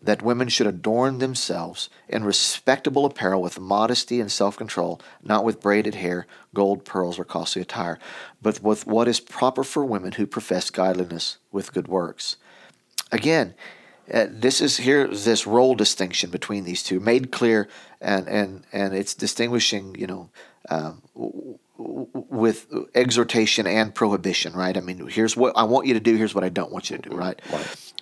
[0.00, 5.60] that women should adorn themselves in respectable apparel with modesty and self control, not with
[5.60, 7.98] braided hair, gold, pearls, or costly attire,
[8.40, 12.36] but with what is proper for women who profess godliness with good works.
[13.10, 13.54] Again,
[14.12, 17.68] uh, this is here this role distinction between these two made clear,
[18.00, 20.30] and and and it's distinguishing, you know,
[20.70, 24.76] um, w- w- with exhortation and prohibition, right?
[24.76, 26.16] I mean, here's what I want you to do.
[26.16, 27.38] Here's what I don't want you to do, right?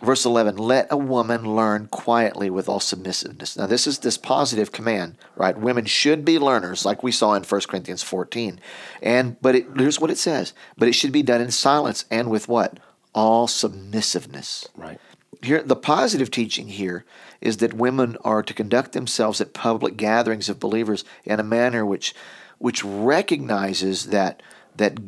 [0.02, 3.56] Verse 11 let a woman learn quietly with all submissiveness.
[3.56, 5.56] Now this is this positive command right?
[5.56, 8.60] Women should be learners like we saw in 1 corinthians 14
[9.02, 12.30] and but it, here's what it says but it should be done in silence and
[12.30, 12.78] with what?
[13.14, 14.68] All submissiveness.
[14.76, 15.00] Right.
[15.42, 17.04] here the positive teaching here
[17.40, 21.86] is that women are to conduct themselves at public gatherings of believers in a manner
[21.86, 22.14] which
[22.58, 24.42] which recognizes that
[24.76, 24.98] that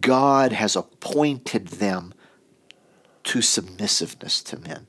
[0.00, 2.14] God has appointed them
[3.24, 4.88] to submissiveness to men.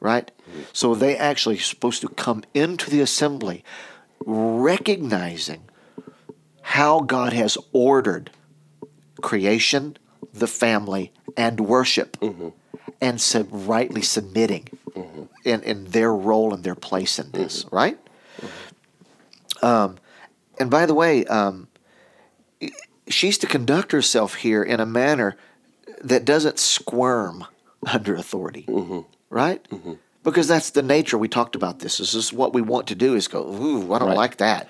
[0.00, 0.30] Right?
[0.72, 3.64] So they actually are supposed to come into the assembly
[4.24, 5.62] recognizing
[6.62, 8.30] how God has ordered
[9.20, 9.96] creation,
[10.32, 12.16] the family, and worship,
[13.00, 14.68] and sub- rightly submitting
[15.44, 17.98] in, in their role and their place in this, right?
[19.62, 19.98] Um,
[20.58, 21.68] and by the way, um,
[23.08, 25.36] she's to conduct herself here in a manner
[26.02, 27.46] that doesn't squirm
[27.86, 28.66] under authority,
[29.30, 29.66] right?
[30.24, 31.18] Because that's the nature.
[31.18, 31.98] We talked about this.
[31.98, 34.16] This is what we want to do: is go, "Ooh, I don't Right.
[34.16, 34.68] like that."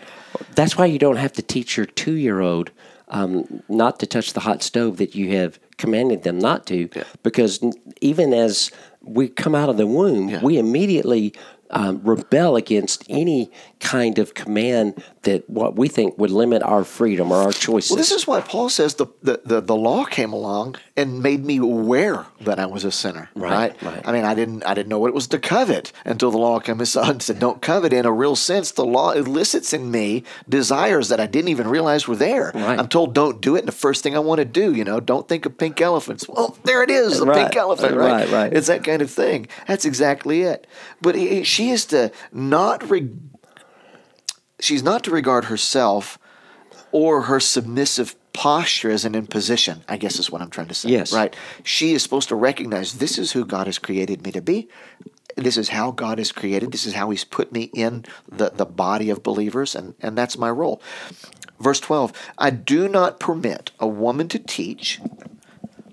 [0.54, 2.70] That's why you don't have to teach your two year old
[3.08, 6.88] um, not to touch the hot stove that you have commanded them not to,
[7.22, 7.60] because
[8.00, 8.70] even as
[9.02, 10.40] we come out of the womb, Yeah.
[10.42, 11.34] we immediately
[11.70, 13.50] um, rebel against any
[13.82, 17.90] kind of command that what we think would limit our freedom or our choices.
[17.90, 21.44] Well, this is why Paul says the, the, the, the law came along and made
[21.44, 23.28] me aware that I was a sinner.
[23.34, 24.02] Right, Right, right.
[24.08, 26.58] I mean, I didn't I didn't know what it was to covet until the law
[26.60, 26.88] came and
[27.22, 31.26] said, "Don't covet." In a real sense, the law elicits in me desires that I
[31.26, 32.52] didn't even realize were there.
[32.54, 32.78] Right.
[32.78, 35.00] I'm told, "Don't do it," and the first thing I want to do, you know,
[35.00, 36.28] don't think of pink elephants.
[36.28, 37.96] Well, there it is, a Right, pink elephant.
[37.96, 38.52] Right, right, right.
[38.52, 39.48] It's that kind of thing.
[39.66, 40.66] That's exactly it.
[41.00, 42.88] But he- she is to not.
[42.88, 43.10] Re-
[44.62, 46.18] she's not to regard herself
[46.90, 50.90] or her submissive posture as an imposition, I guess is what I'm trying to say.
[50.90, 51.12] Yes.
[51.12, 51.34] Right.
[51.62, 54.68] She is supposed to recognize this is who God has created me to be.
[55.36, 56.72] This is how God has created.
[56.72, 60.36] This is how He's put me in the, the body of believers, and, and that's
[60.36, 60.82] my role.
[61.58, 65.00] Verse 12 I do not permit a woman to teach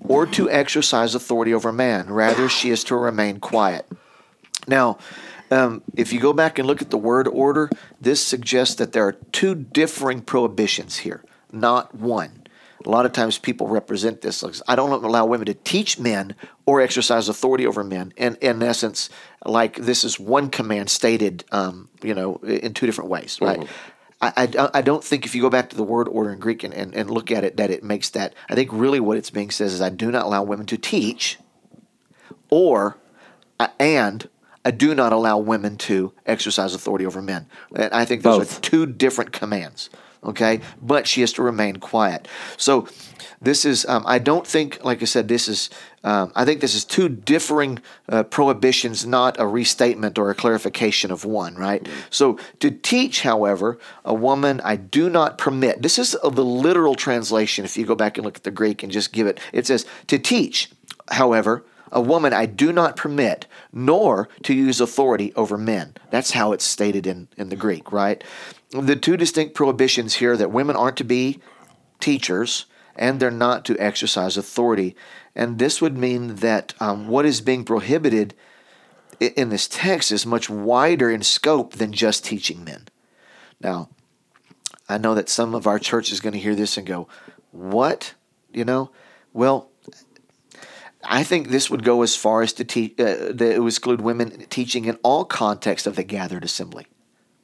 [0.02, 2.12] or to exercise authority over man.
[2.12, 3.86] Rather, she is to remain quiet.
[4.68, 4.98] Now,
[5.52, 9.08] um, if you go back and look at the word order, this suggests that there
[9.08, 12.44] are two differing prohibitions here, not one.
[12.86, 16.36] A lot of times people represent this as I don't allow women to teach men
[16.66, 18.14] or exercise authority over men.
[18.18, 19.10] And in essence,
[19.46, 23.68] like this is one command stated, um, you know, in two different ways, right?
[24.22, 26.64] I, I, I don't think if you go back to the word order in Greek
[26.64, 28.34] and, and, and look at it, that it makes that.
[28.50, 31.38] I think really what it's being says is I do not allow women to teach
[32.50, 32.98] or
[33.60, 34.30] uh, and
[34.66, 37.48] I do not allow women to exercise authority over men.
[37.76, 38.58] And I think those Both.
[38.58, 39.90] are two different commands.
[40.22, 42.28] Okay, but she has to remain quiet.
[42.58, 42.90] So
[43.42, 43.86] this is.
[43.86, 45.70] Um, I don't think, like I said, this is.
[46.04, 51.10] Um, I think this is two differing uh, prohibitions, not a restatement or a clarification
[51.10, 51.56] of one.
[51.56, 51.88] Right.
[52.10, 55.82] So to teach, however, a woman I do not permit.
[55.82, 57.64] This is the literal translation.
[57.64, 59.86] If you go back and look at the Greek and just give it, it says
[60.08, 60.70] to teach.
[61.08, 65.96] However, a woman I do not permit, nor to use authority over men.
[66.10, 68.24] That's how it's stated in, in the Greek, right?
[68.72, 71.40] The two distinct prohibitions here that women aren't to be
[72.00, 74.96] teachers and they're not to exercise authority.
[75.36, 78.36] And this would mean that um, what is being prohibited
[79.20, 82.88] in this text is much wider in scope than just teaching men.
[83.62, 83.90] Now,
[84.88, 87.08] I know that some of our church is going to hear this and go,
[87.52, 88.14] What?
[88.52, 88.92] You know?
[89.34, 89.69] Well,
[91.12, 92.64] I think this would go as far as to,
[93.00, 96.86] uh, exclude women teaching in all contexts of the gathered assembly.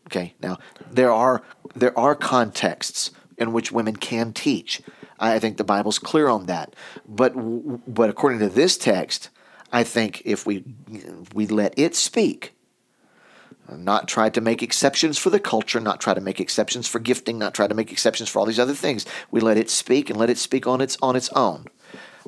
[0.08, 1.42] Okay, now there are
[1.76, 4.84] there are contexts in which women can teach.
[5.20, 6.76] I think the Bible's clear on that.
[7.08, 7.34] But
[7.92, 9.30] but according to this text,
[9.74, 10.64] I think if we
[11.34, 12.54] we let it speak,
[13.68, 17.40] not try to make exceptions for the culture, not try to make exceptions for gifting,
[17.40, 19.08] not try to make exceptions for all these other things.
[19.32, 21.66] We let it speak and let it speak on its on its own.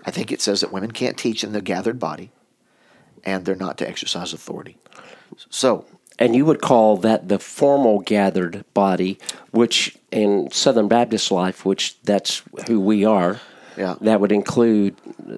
[0.05, 2.31] I think it says that women can't teach in the gathered body,
[3.23, 4.77] and they're not to exercise authority.
[5.49, 5.85] So
[6.19, 9.19] and you would call that the formal gathered body,
[9.51, 13.39] which in Southern Baptist life, which that's who we are.
[13.77, 13.95] Yeah.
[14.01, 14.95] That would include,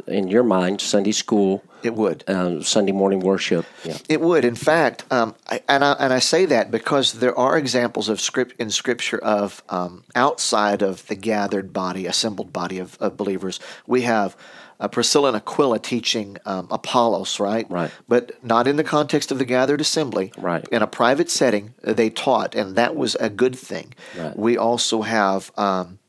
[0.08, 2.24] in your mind, Sunday school, it would.
[2.28, 3.66] um, Sunday morning worship.
[3.84, 3.98] Yeah.
[4.08, 7.58] It would, in fact, um, I, and I and I say that because there are
[7.58, 12.98] examples of script in Scripture of um, outside of the gathered body, assembled body of,
[13.00, 13.60] of believers.
[13.88, 14.36] We have
[14.80, 17.70] uh, Priscilla and Aquila teaching um, Apollos, right?
[17.70, 17.92] Right.
[18.08, 20.32] But not in the context of the gathered assembly.
[20.38, 20.66] Right.
[20.72, 23.94] In a private setting, uh, they taught, and that was a good thing.
[24.18, 24.38] Right.
[24.38, 26.00] We also have um,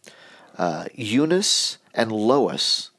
[0.56, 2.90] uh, Eunice and Lois,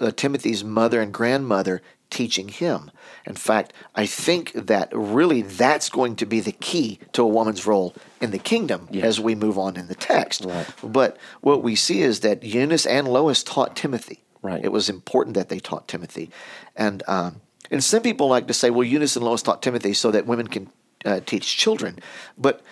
[0.00, 2.90] uh, Timothy's mother and grandmother, teaching him.
[3.26, 7.66] In fact, I think that really that's going to be the key to a woman's
[7.66, 10.44] role in the kingdom as we move on in the text.
[10.44, 10.66] Right.
[10.82, 14.22] But what we see is that Eunice and Lois taught Timothy.
[14.40, 14.64] Right.
[14.64, 16.30] It was important that they taught Timothy.
[16.76, 17.40] And, um,
[17.70, 20.46] and some people like to say, well, Eunice and Lois taught Timothy so that women
[20.46, 20.70] can
[21.04, 21.98] uh, teach children.
[22.38, 22.62] But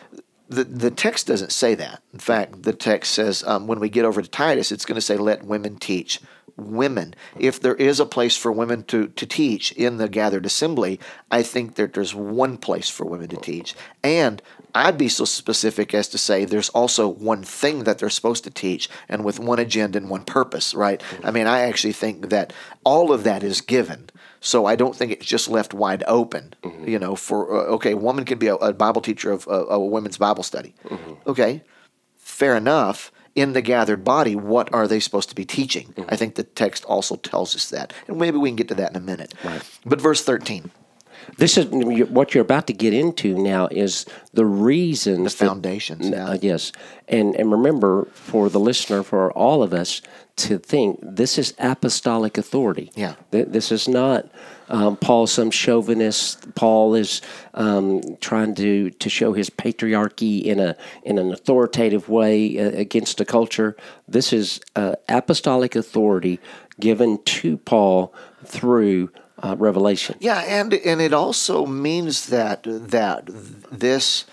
[0.49, 2.03] the, the text doesn't say that.
[2.13, 5.01] In fact, the text says um, when we get over to Titus, it's going to
[5.01, 6.21] say, let women teach
[6.57, 7.15] women.
[7.39, 11.43] If there is a place for women to, to teach in the gathered assembly, I
[11.43, 13.75] think that there's one place for women to teach.
[14.03, 14.41] And
[14.75, 18.51] I'd be so specific as to say there's also one thing that they're supposed to
[18.51, 21.01] teach and with one agenda and one purpose, right?
[21.23, 22.53] I mean, I actually think that
[22.83, 24.11] all of that is given.
[24.41, 26.55] So I don't think it's just left wide open,
[26.85, 29.67] you know, for, uh, okay, a woman can be a, a Bible teacher of uh,
[29.69, 30.75] a women's Bible study.
[31.27, 31.63] Okay,
[32.17, 33.11] fair enough.
[33.35, 35.93] In the gathered body, what are they supposed to be teaching?
[36.09, 37.93] I think the text also tells us that.
[38.07, 39.35] And maybe we can get to that in a minute.
[39.85, 40.71] But verse 13,
[41.39, 41.67] This is
[42.09, 46.09] what you're about to get into now is the reasons the that- foundations.
[46.09, 46.27] yeah.
[46.31, 46.73] Uh, yes,
[47.09, 50.01] and and remember for the listener, for all of us
[50.37, 52.91] to think this is apostolic authority.
[52.97, 53.15] Yeah.
[53.31, 54.27] Th- this is not
[54.69, 56.55] um, Paul some chauvinist.
[56.57, 57.21] Paul is
[57.55, 63.19] um, trying to to show his patriarchy in a in an authoritative way uh, against
[63.19, 63.77] the culture.
[64.09, 66.41] This is uh, apostolic authority
[66.81, 68.13] given to Paul
[68.45, 69.11] through
[69.43, 70.17] uh, revelation.
[70.21, 73.29] Yeah, and and it also means that that
[73.71, 74.27] this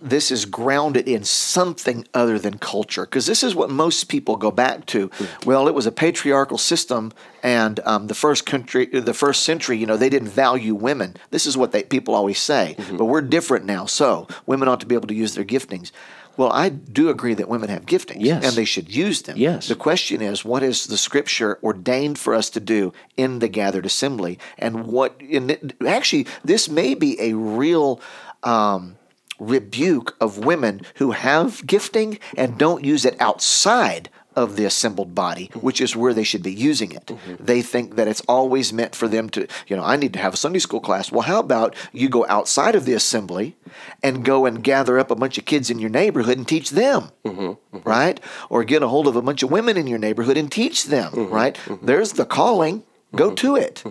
[0.00, 4.50] this is grounded in something other than culture because this is what most people go
[4.50, 5.10] back to.
[5.44, 7.12] Well, it was a patriarchal system,
[7.42, 11.16] and um, the first country, the first century, you know, they didn't value women.
[11.30, 12.76] This is what they people always say.
[12.92, 15.90] But we're different now, so women ought to be able to use their giftings.
[16.36, 18.44] Well, I do agree that women have giftings, Yes.
[18.44, 19.36] and they should use them.
[19.38, 19.68] Yes.
[19.68, 23.86] The question is, what is the Scripture ordained for us to do in the gathered
[23.86, 25.20] assembly, and what?
[25.20, 28.00] In actually, this may be a real.
[28.42, 28.96] Um,
[29.38, 35.50] rebuke of women who have gifting and don't use it outside of the assembled body,
[35.54, 37.06] which is where they should be using it.
[37.06, 37.44] Mm-hmm.
[37.44, 40.34] They think that it's always meant for them to, you know, I need to have
[40.34, 41.10] a Sunday school class.
[41.10, 43.56] Well, how about you go outside of the assembly
[44.02, 47.10] and go and gather up a bunch of kids in your neighborhood and teach them,
[47.24, 47.88] mm-hmm, mm-hmm.
[47.88, 48.20] right?
[48.50, 51.12] Or get a hold of a bunch of women in your neighborhood and teach them,
[51.30, 51.58] right?
[51.82, 52.84] There's the calling.
[53.14, 53.82] Go to it.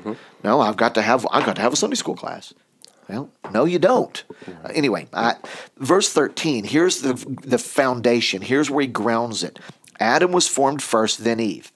[0.43, 2.53] No, I've got to have I've got to have a Sunday school class.
[3.07, 4.23] Well, no, you don't.
[4.47, 5.35] Uh, anyway, I,
[5.77, 8.41] verse 13, here's the, the foundation.
[8.41, 9.59] Here's where he grounds it.
[9.99, 11.71] Adam was formed first, then Eve.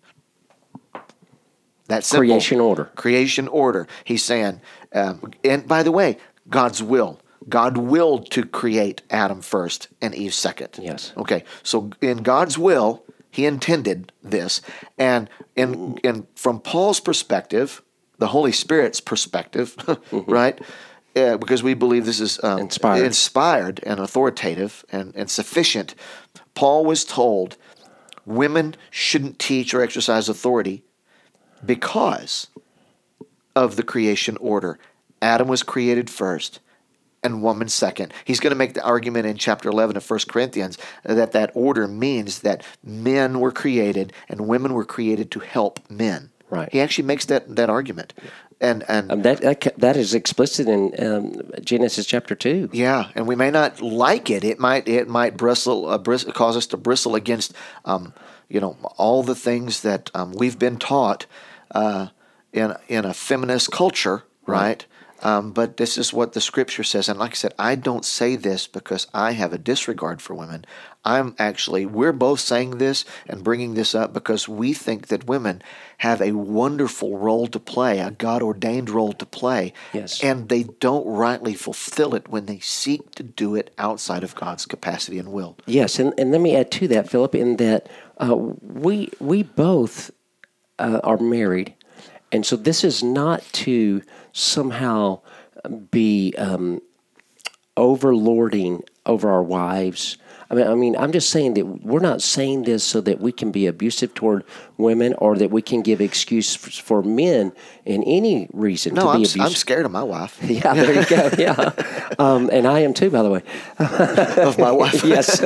[1.88, 2.28] That's simple.
[2.28, 2.86] Creation order.
[2.96, 3.88] Creation order.
[4.04, 4.62] He's saying,
[4.94, 6.18] um, and by the way,
[6.50, 7.20] God's will.
[7.48, 10.78] God willed to create Adam first and Eve second.
[10.80, 11.14] Yes.
[11.18, 11.44] Okay.
[11.64, 14.62] So in God's will, He intended this,
[15.00, 17.82] and in and from Paul's perspective,
[18.20, 19.76] the Holy Spirit's perspective,
[20.12, 20.60] right?
[21.16, 23.04] Uh, because we believe this is um, Inspired.
[23.04, 25.96] inspired and authoritative and, and sufficient.
[26.54, 27.58] Paul was told
[28.30, 30.84] women shouldn't teach or exercise authority
[31.66, 32.48] because
[33.56, 34.78] of the creation order.
[35.22, 36.60] Adam was created first
[37.24, 38.14] and woman second.
[38.24, 41.88] He's going to make the argument in chapter 11 of 1 Corinthians that that order
[41.88, 46.30] means that men were created and women were created to help men.
[46.50, 46.70] Right.
[46.72, 48.14] He actually makes that, that argument.
[48.62, 52.70] And, and Um, that, that that is explicit in um, Genesis chapter two.
[52.74, 54.44] Yeah, and we may not like it.
[54.44, 57.54] It might it might bristle, uh, bris- cause us to bristle against,
[57.86, 58.14] um,
[58.50, 61.26] you know, all the things that um, we've been taught
[61.72, 62.08] uh,
[62.52, 64.86] in in a feminist culture, right?
[65.22, 68.38] Um, but this is what the scripture says, and like I said, I don't say
[68.38, 70.66] this because I have a disregard for women.
[71.06, 75.62] I'm actually we're both saying this and bringing this up because we think that women
[76.00, 80.22] have a wonderful role to play, a God ordained role to play, Yes.
[80.24, 84.66] and they don't rightly fulfill it when they seek to do it outside of God's
[84.66, 85.58] capacity and will.
[85.66, 87.88] Yes, and, and let me add to that, Philip, in that
[88.18, 90.12] uh, we we both
[90.80, 91.74] uh, are married,
[92.32, 94.02] and so this is not to
[94.34, 95.22] somehow
[95.92, 96.82] be um,
[97.78, 100.18] overlording over our wives.
[100.52, 103.32] I mean, I mean, I'm just saying that we're not saying this so that we
[103.32, 104.44] can be abusive toward
[104.78, 107.52] women or that we can give excuse for, for men
[107.86, 109.46] in any reason No, to I'm, be s- abusive.
[109.52, 111.30] I'm scared of my wife, yeah, there you go.
[111.38, 111.72] Yeah,
[112.18, 113.44] um, and I am too, by the way.
[114.44, 115.04] of my wife.
[115.04, 115.40] yes.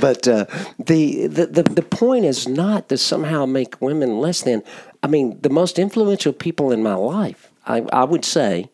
[0.00, 0.46] but uh,
[0.78, 4.62] the, the, the, the point is not to somehow make women less than.
[5.02, 8.70] I mean, the most influential people in my life, I, I would say,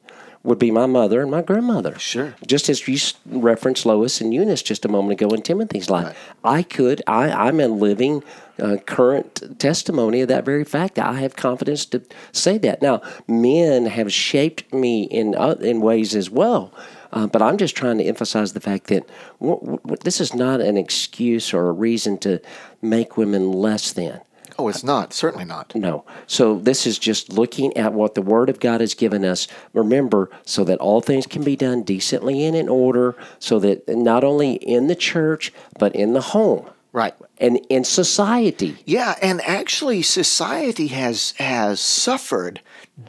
[0.47, 1.99] would be my mother and my grandmother.
[1.99, 2.35] Sure.
[2.47, 6.63] Just as you referenced Lois and Eunice just a moment ago in Timothy's life, I
[6.63, 8.23] could, I, I'm a living,
[8.59, 10.99] uh, current testimony of that very fact.
[10.99, 12.81] I have confidence to say that.
[12.81, 16.73] Now, men have shaped me in uh, in ways as well.
[17.13, 19.09] Uh, but I'm just trying to emphasize the fact that
[19.41, 22.41] w- w- this is not an excuse or a reason to
[22.83, 24.21] make women less than.
[24.59, 25.13] Oh, it's not.
[25.13, 25.75] Certainly not.
[25.75, 26.05] No.
[26.27, 29.47] So this is just looking at what the Word of God has given us.
[29.73, 34.25] Remember, so that all things can be done decently and in order, so that not
[34.25, 37.15] only in the church, but in the home Right.
[37.39, 38.79] and in society.
[38.87, 42.61] Yeah, and actually, society has has suffered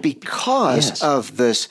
[0.01, 1.03] because Yes.
[1.03, 1.67] of this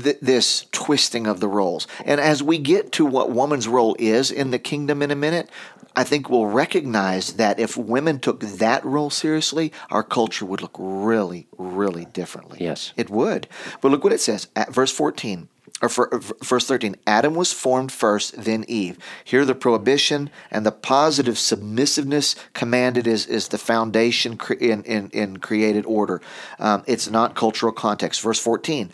[0.00, 1.86] th- this twisting of the roles.
[2.04, 5.48] And as we get to what woman's role is in the kingdom in a minute,
[5.96, 10.76] I think we'll recognize that if women took that role seriously, our culture would look
[10.78, 12.58] really, really differently.
[12.60, 12.92] Yes.
[12.96, 13.48] it would.
[13.80, 15.48] But look what it says at verse fourteen
[15.82, 20.66] or for, uh, verse 13 adam was formed first then eve here the prohibition and
[20.66, 26.20] the positive submissiveness commanded is, is the foundation in, in, in created order
[26.58, 28.90] um, it's not cultural context verse 14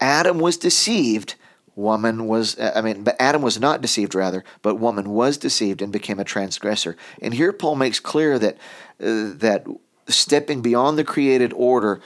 [0.00, 1.36] adam was deceived
[1.76, 5.80] woman was uh, i mean but adam was not deceived rather but woman was deceived
[5.80, 8.56] and became a transgressor and here paul makes clear that
[9.00, 9.64] uh, that
[10.08, 12.00] stepping beyond the created order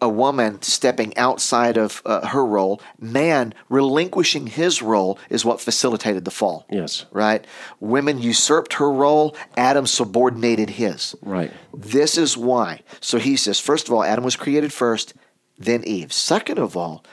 [0.00, 6.24] a woman stepping outside of uh, her role, man relinquishing his role is what facilitated
[6.24, 6.66] the fall.
[6.70, 7.06] Yes.
[7.12, 7.46] Right?
[7.80, 11.14] Women usurped her role, Adam subordinated his.
[11.22, 11.52] Right.
[11.72, 12.80] This is why.
[13.00, 15.14] So he says, first of all, Adam was created first,
[15.56, 16.12] then Eve.
[16.12, 17.04] Second of all,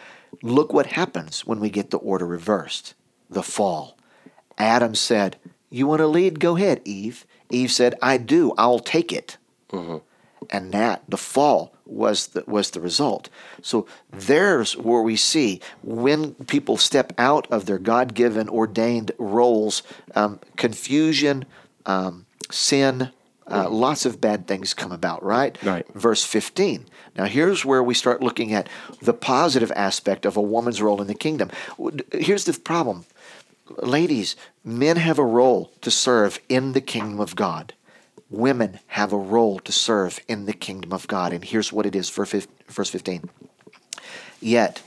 [0.42, 2.94] look what happens when we get the order reversed
[3.30, 3.98] the fall.
[4.58, 5.38] Adam said,
[5.70, 6.40] You want to lead?
[6.40, 7.26] Go ahead, Eve.
[7.50, 8.54] Eve said, I do.
[8.58, 9.38] I'll take it
[10.50, 13.30] and that the fall was the, was the result.
[13.62, 19.84] So there's where we see when people step out of their God given ordained roles,
[20.16, 21.46] um, confusion,
[21.86, 23.12] um, sin.
[23.52, 25.58] Uh, lots of bad things come about, right?
[25.64, 25.86] Right.
[25.94, 26.86] Verse 15.
[27.18, 28.70] Now, here's where we start looking at
[29.02, 31.50] the positive aspect of a woman's role in the kingdom.
[32.12, 33.06] Here's the problem
[33.78, 37.74] ladies, men have a role to serve in the kingdom of God.
[38.30, 41.34] Women have a role to serve in the kingdom of God.
[41.34, 43.30] And here's what it is verse 15.
[44.40, 44.82] Yet,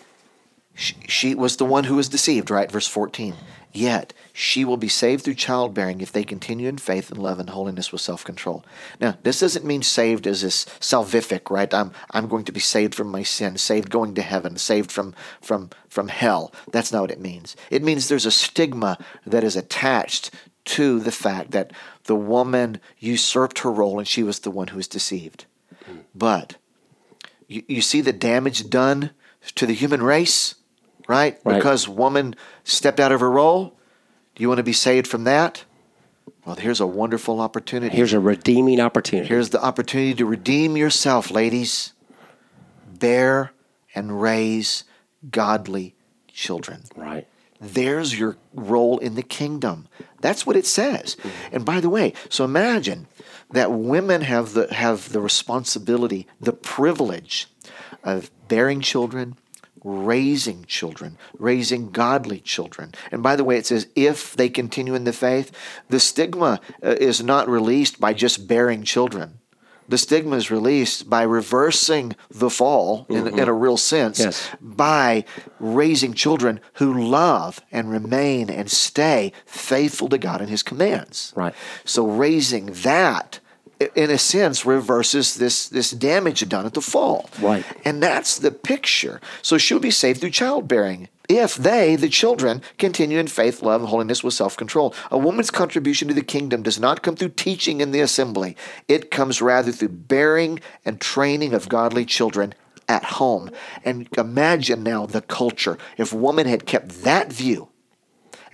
[0.75, 2.71] she, she was the one who was deceived, right?
[2.71, 3.35] Verse 14.
[3.77, 7.51] Yet she will be saved through childbearing if they continue in faith and love and
[7.51, 8.65] holiness with self control.
[9.01, 11.75] Now, this doesn't mean saved as this salvific, right?
[11.75, 15.13] I'm I'm going to be saved from my sin, saved going to heaven, saved from
[15.41, 16.53] from from hell.
[16.71, 17.57] That's not what it means.
[17.69, 18.97] It means there's a stigma
[19.27, 20.31] that is attached
[20.67, 21.73] to the fact that
[22.05, 25.47] the woman usurped her role and she was the one who was deceived.
[26.15, 26.57] But
[27.49, 29.11] you, you see the damage done
[29.57, 30.55] to the human race,
[31.09, 31.39] right?
[31.45, 31.57] Right.
[31.57, 32.35] Because woman
[32.65, 33.77] stepped out of her role.
[34.35, 35.65] Do you want to be saved from that?
[36.45, 37.97] Well, here's a wonderful opportunity.
[37.97, 39.29] Here's a redeeming opportunity.
[39.29, 41.93] Here's the opportunity to redeem yourself, ladies.
[42.99, 43.53] Bear
[43.95, 44.85] and raise
[45.31, 45.95] godly
[46.29, 46.83] children.
[46.97, 47.27] right.
[47.61, 49.89] There's your role in the kingdom.
[50.21, 51.17] That's what it says.
[51.51, 53.07] And by the way, so imagine
[53.53, 57.47] that women have the have the responsibility, the privilege
[58.03, 59.39] of bearing children,
[59.85, 62.93] raising children, raising godly children.
[63.13, 65.53] And by the way, it says if they continue in the faith,
[65.89, 69.39] the stigma uh, is not released by just bearing children.
[69.87, 74.49] The stigma is released by reversing the fall in, in a real sense Yes.
[74.59, 75.27] by
[75.61, 81.35] raising children who love and remain and stay faithful to God and His commands.
[81.37, 81.55] Right.
[81.85, 83.41] So raising that,
[83.95, 87.29] in a sense, reverses this this damage done at the fall.
[87.41, 87.65] Right.
[87.85, 89.21] And that's the picture.
[89.43, 91.09] So she'll be saved through childbearing.
[91.29, 94.95] If they, the children, continue in faith, love, holiness with self control.
[95.11, 98.57] A woman's contribution to the kingdom does not come through teaching in the assembly,
[98.89, 102.55] it comes rather through bearing and training of godly children
[102.89, 103.51] at home.
[103.85, 105.79] And imagine now the culture.
[105.97, 107.69] If woman had kept that view,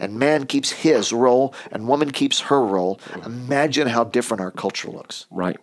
[0.00, 4.90] and man keeps his role, and woman keeps her role, imagine how different our culture
[4.90, 5.26] looks.
[5.30, 5.58] Right.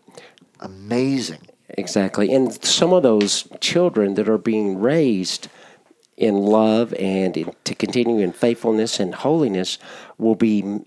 [0.61, 1.47] Amazing.
[1.69, 2.33] Exactly.
[2.33, 5.49] And some of those children that are being raised
[6.15, 9.77] in love and in, to continue in faithfulness and holiness
[10.17, 10.79] will be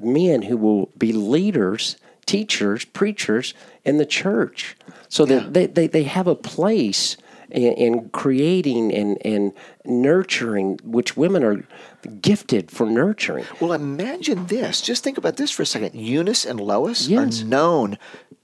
[0.00, 3.52] men who will be leaders, teachers, preachers
[3.84, 4.76] in the church.
[5.08, 7.16] So that they, they, they have a place
[7.50, 9.52] in, in creating and, and
[9.84, 11.64] nurturing, which women are
[12.08, 13.44] gifted for nurturing.
[13.60, 14.80] Well, imagine this.
[14.80, 15.94] Just think about this for a second.
[15.94, 17.42] Eunice and Lois Yes.
[17.42, 17.98] are known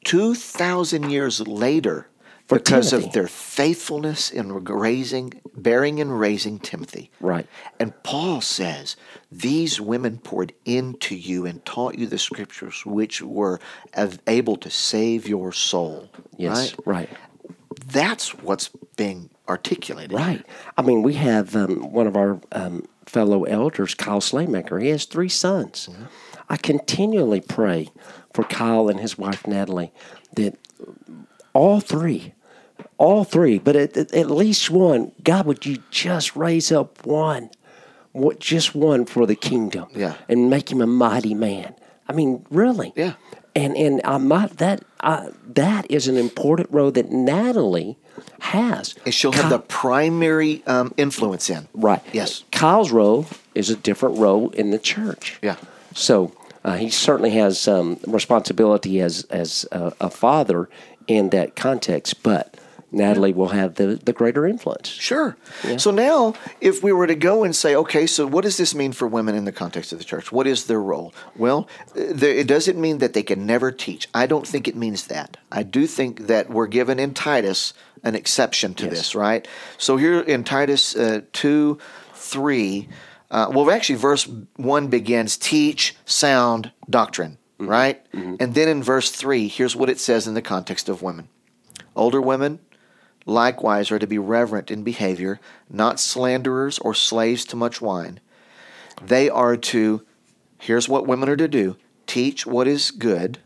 [0.05, 2.09] 2,000 years later
[2.47, 3.07] For because Timothy.
[3.09, 7.11] of their faithfulness in raising, bearing and raising Timothy.
[7.21, 7.47] Right.
[7.81, 8.97] And Paul says,
[9.33, 13.61] These women poured into you and taught you the scriptures which were
[14.27, 16.11] able to save your soul.
[16.37, 16.75] Yes.
[16.85, 17.09] Right?
[17.09, 17.11] Right.
[17.87, 20.13] That's what's being articulated.
[20.13, 20.45] Right.
[20.77, 24.81] I mean, we have um, one of our um, fellow elders, Kyle Slaymaker.
[24.83, 25.89] He has three sons.
[26.49, 27.89] I continually pray
[28.33, 29.93] for Kyle and his wife Natalie
[30.37, 30.59] that
[31.53, 32.35] all three,
[32.99, 37.51] all three, but at, at- at least one, God, would you just raise up one,
[38.39, 40.15] just one for the kingdom, Yeah.
[40.29, 41.75] and make him a mighty man.
[42.09, 43.15] I mean, really, Yeah.
[43.57, 47.97] And and I might that uh, that is an important role that Natalie
[48.41, 48.95] has.
[49.05, 51.69] And she'll have the primary um, influence in.
[51.73, 52.03] Right.
[52.13, 52.45] Yes.
[52.53, 55.39] Kyle's role is a different role in the church.
[55.43, 55.57] Yeah.
[55.95, 56.33] So
[56.65, 60.69] uh, he certainly has um, responsibility as as a, a father
[61.07, 62.54] in that context, but
[62.95, 64.89] Natalie will have the, the greater influence.
[64.89, 65.37] Sure.
[65.77, 68.93] So now, if we were to go and say, okay, so what does this mean
[68.93, 70.33] for women in the context of the church?
[70.33, 71.13] What is their role?
[71.37, 74.09] Well, uh, it doesn't mean that they can never teach.
[74.15, 75.37] I don't think it means that.
[75.51, 79.49] I do think that we're given in Titus an exception to this, right?
[79.79, 81.79] So here in Titus uh, 2
[82.15, 82.89] 3,
[83.31, 88.05] uh, well, actually, verse 1 begins teach sound doctrine, right?
[88.41, 91.29] And then in verse 3, here's what it says in the context of women
[91.97, 92.59] older women
[93.27, 98.21] likewise are to be reverent in behavior, not slanderers or slaves to much wine.
[99.03, 100.05] They are to,
[100.59, 103.39] here's what women are to do teach what is good,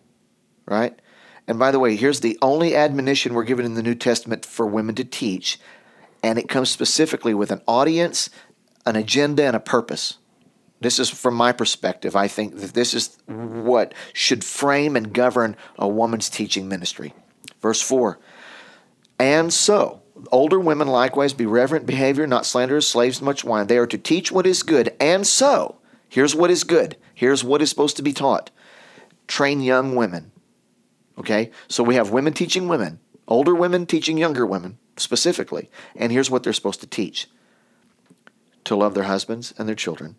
[0.66, 0.98] right?
[1.46, 4.66] And by the way, here's the only admonition we're given in the New Testament for
[4.66, 5.58] women to teach,
[6.22, 8.28] and it comes specifically with an audience,
[8.84, 10.18] an agenda, and a purpose.
[10.80, 12.14] This is from my perspective.
[12.14, 17.14] I think that this is what should frame and govern a woman's teaching ministry.
[17.60, 18.18] Verse 4
[19.18, 23.66] and so, older women likewise be reverent behavior, not slanderers, slaves to much wine.
[23.66, 24.94] They are to teach what is good.
[25.00, 26.96] And so, here's what is good.
[27.14, 28.50] Here's what is supposed to be taught.
[29.26, 30.30] Train young women.
[31.18, 31.50] Okay?
[31.66, 35.68] So we have women teaching women, older women teaching younger women specifically.
[35.96, 37.28] And here's what they're supposed to teach
[38.64, 40.16] to love their husbands and their children,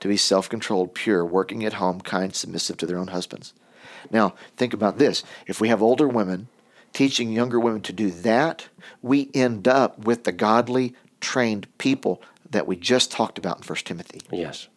[0.00, 3.52] to be self controlled, pure, working at home, kind, submissive to their own husbands.
[4.10, 5.22] Now, think about this.
[5.46, 6.48] If we have older women
[6.92, 8.68] teaching younger women to do that,
[9.02, 13.76] we end up with the godly, trained people that we just talked about in 1
[13.84, 14.68] Timothy, Yes.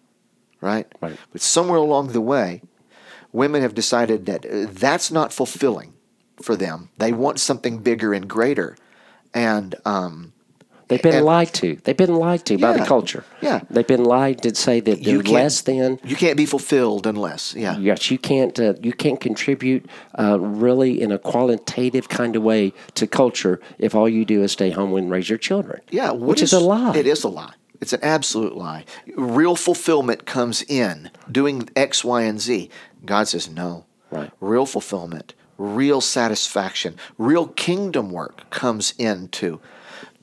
[0.62, 0.86] right?
[1.02, 1.18] Right.
[1.32, 2.62] But somewhere along the way,
[3.32, 5.94] women have decided that uh, that's not fulfilling
[6.42, 6.90] for them.
[6.98, 8.78] They want something bigger and greater.
[9.34, 10.33] And um,
[10.94, 11.78] They've been And- lied to.
[11.84, 13.24] They've been lied to by the culture.
[13.42, 13.62] Yeah.
[13.70, 16.00] They've been lied to say that You less than.
[16.04, 17.78] you can't be fulfilled unless, yeah.
[17.78, 18.60] Yes, you can't.
[18.60, 19.86] Uh, you can't contribute
[20.20, 24.52] uh, really in a qualitative kind of way to culture if all you do is
[24.52, 25.82] stay home and raise your children.
[25.90, 26.96] Yeah, which is, a lie.
[26.96, 27.54] It is a lie.
[27.82, 28.86] It's an absolute lie.
[29.16, 32.70] Real fulfillment comes in doing X, Y, and Z.
[33.06, 33.86] God says no.
[34.12, 34.32] Right.
[34.40, 39.60] Real fulfillment, real satisfaction, real kingdom work comes into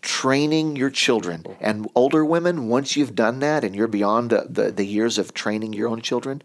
[0.02, 1.44] training your children.
[1.48, 1.56] Oh.
[1.60, 5.34] And older women, once you've done that and you're beyond the, the, the years of
[5.34, 6.42] training your own children,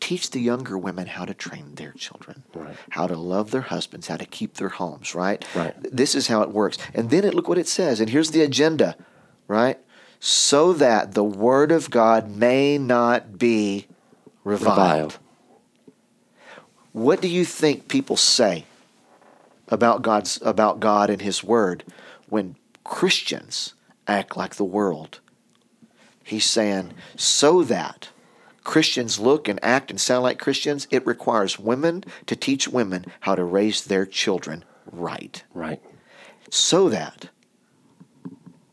[0.00, 2.76] teach the younger women how to train their children, Right.
[2.90, 5.44] how to love their husbands, how to keep their homes, right?
[5.54, 5.74] Right.
[5.80, 6.78] This is how it works.
[6.94, 8.00] And then it, look what it says.
[8.00, 8.96] And here's the agenda,
[9.48, 9.78] right?
[10.20, 13.86] So that the word of God may not be
[14.44, 14.78] reviled.
[14.78, 15.18] Reviled.
[16.92, 18.64] What do you think people say
[19.68, 21.84] about God's about God and his word
[22.28, 22.56] when
[22.86, 23.74] Christians
[24.06, 25.20] act like the world?
[26.22, 28.08] He's saying so that
[28.64, 33.34] Christians look and act and sound like Christians, it requires women to teach women how
[33.34, 35.42] to raise their children right.
[35.54, 35.80] Right.
[36.50, 37.28] So that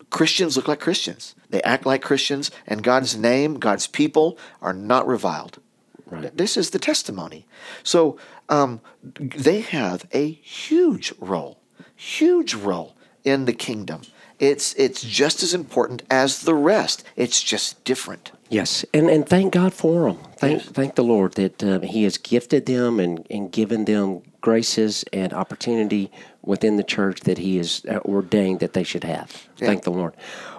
[0.09, 1.35] Christians look like Christians.
[1.49, 5.59] They act like Christians, and God's name, God's people are not reviled.
[6.05, 6.35] Right.
[6.35, 7.45] This is the testimony.
[7.83, 8.17] So
[8.49, 11.59] um, they have a huge role,
[11.95, 14.01] huge role in the kingdom.
[14.39, 17.03] It's it's just as important as the rest.
[17.15, 18.31] It's just different.
[18.49, 20.19] Yes, and and thank God for them.
[20.37, 25.05] Thank thank the Lord that uh, He has gifted them and and given them graces
[25.13, 26.11] and opportunity
[26.43, 29.47] within the church that He has uh, ordained that they should have.
[29.57, 30.13] Thank the Lord.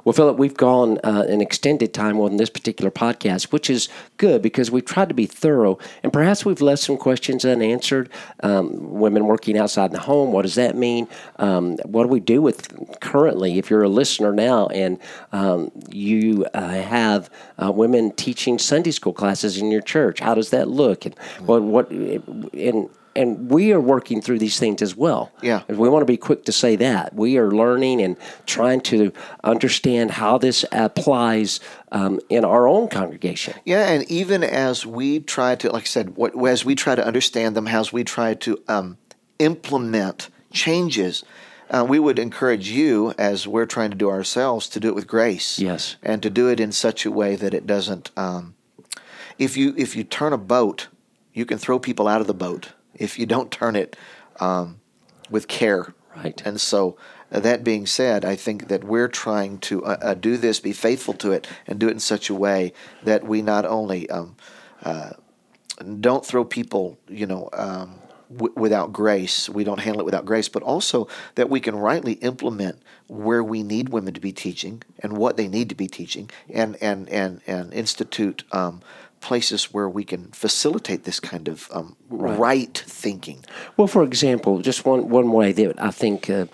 [0.05, 4.43] Well, Philip, we've gone uh, an extended time on this particular podcast, which is good
[4.43, 8.11] because we've tried to be thorough, and perhaps we've left some questions unanswered.
[8.41, 11.09] Um, women working outside the home, what does that mean?
[11.37, 13.59] Um, what do we do with currently?
[13.59, 14.99] If you're a listener now and
[15.33, 17.31] um, you uh, have
[17.63, 21.07] uh, women teaching Sunday school classes in your church, how does that look?
[21.07, 25.31] And what what and and we are working through these things as well.
[25.43, 25.63] Yeah.
[25.69, 29.13] we want to be quick to say that we are learning and trying to
[29.43, 31.61] understand how this applies
[31.93, 33.55] um, in our own congregation.
[33.65, 37.07] Yeah, and even as we try to, like I said, what, as we try to
[37.07, 38.99] understand them, as we try to um,
[39.39, 41.25] implement changes,
[41.71, 45.07] uh, we would encourage you, as we're trying to do ourselves, to do it with
[45.07, 45.59] grace.
[45.59, 45.97] Yes.
[46.03, 48.11] and to do it in such a way that it doesn't.
[48.17, 48.55] Um,
[49.39, 50.89] if you if you turn a boat,
[51.33, 52.73] you can throw people out of the boat.
[52.95, 53.97] If you don't turn it
[54.41, 54.81] um,
[55.31, 56.41] with care, Right.
[56.45, 56.97] And so,
[57.33, 60.73] uh, that being said, I think that we're trying to uh, uh, do this, be
[60.73, 62.73] faithful to it, and do it in such a way
[63.03, 64.37] that we not only um,
[64.83, 65.11] uh,
[66.01, 67.97] don't throw people, you know, um,
[68.33, 69.49] w- without grace.
[69.49, 73.65] We don't handle it without grace, but also that we can rightly implement where we
[73.65, 77.41] need women to be teaching and what they need to be teaching, and and and
[77.47, 78.45] and institute.
[78.53, 78.83] Um,
[79.25, 82.85] places where we can facilitate this kind of um, right.
[82.87, 83.43] thinking.
[83.77, 86.45] Well, for example, just one, one way that I think uh,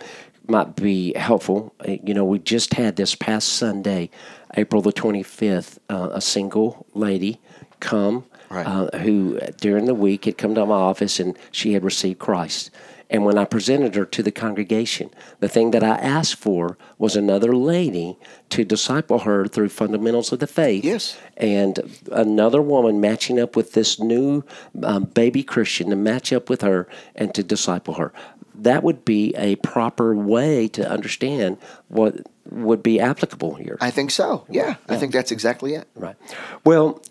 [0.47, 4.09] might be helpful, uh, you know, we just had this past Sunday,
[4.55, 7.41] April the 25th, uh, a single lady
[7.81, 8.67] come Right.
[8.67, 12.73] uh, who during the week had come to my office and she had received Christ.
[13.13, 17.17] And when I presented her to the congregation, the thing that I asked for was
[17.17, 18.17] another lady
[18.51, 21.19] to disciple her through fundamentals of the faith Yes.
[21.37, 21.81] and
[22.13, 24.45] another woman matching up with this new
[24.85, 26.87] um, baby Christian to match up with her
[27.17, 28.13] and to disciple her.
[28.55, 31.59] That would be a proper way to understand
[31.89, 32.15] what
[32.51, 33.77] would be applicable here.
[33.81, 34.45] I think so.
[34.49, 35.89] Yeah, I think that's exactly it.
[35.97, 36.17] Right.
[36.65, 37.03] Well,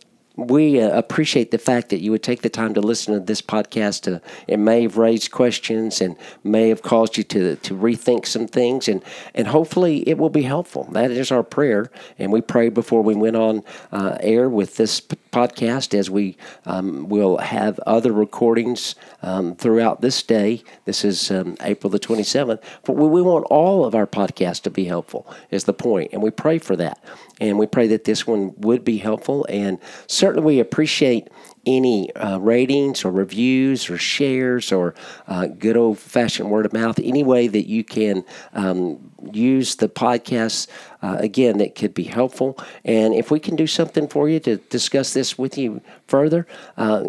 [0.48, 3.42] we uh, appreciate the fact that you would take the time to listen to this
[3.42, 4.14] podcast.
[4.14, 8.48] Uh, it may have raised questions and may have caused you to, to rethink some
[8.48, 10.88] things, and, and hopefully it will be helpful.
[10.92, 11.92] That is our prayer.
[12.18, 16.38] And we prayed before we went on uh, air with this p- podcast as we
[16.66, 20.64] um, will have other recordings um, throughout this day.
[20.86, 22.62] This is um, April the 27th.
[22.84, 26.22] But we, we want all of our podcasts to be helpful, is the point, And
[26.22, 27.04] we pray for that.
[27.40, 29.46] And we pray that this one would be helpful.
[29.50, 31.30] And certainly we appreciate
[31.66, 34.96] any uh, ratings or reviews or shares or
[35.28, 38.24] uh, good old fashioned word of mouth, any way that you can
[38.54, 40.68] um, use the podcast,
[41.02, 42.58] uh, again, that could be helpful.
[42.86, 47.04] And if we can do something for you to discuss this with you further, uh,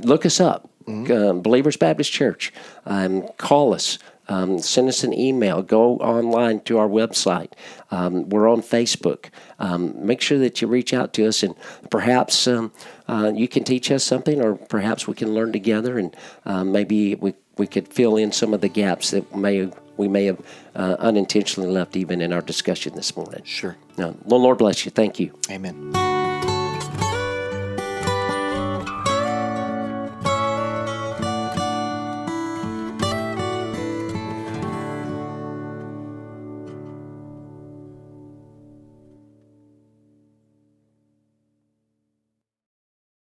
[0.00, 2.52] look us up, um, Believers Baptist Church.
[2.86, 3.98] Um, call us.
[4.30, 5.60] Um, send us an email.
[5.60, 7.52] Go online to our website.
[7.90, 9.26] Um, we're on Facebook.
[9.58, 11.54] Um, make sure that you reach out to us, and
[11.90, 12.72] perhaps um,
[13.08, 16.16] uh, you can teach us something, or perhaps we can learn together, and
[16.46, 20.24] um, maybe we we could fill in some of the gaps that may we may
[20.26, 20.40] have
[20.74, 23.42] uh, unintentionally left even in our discussion this morning.
[23.44, 23.76] Sure.
[23.98, 24.90] No, Lord bless you.
[24.90, 25.34] Thank you.
[25.50, 26.19] Amen.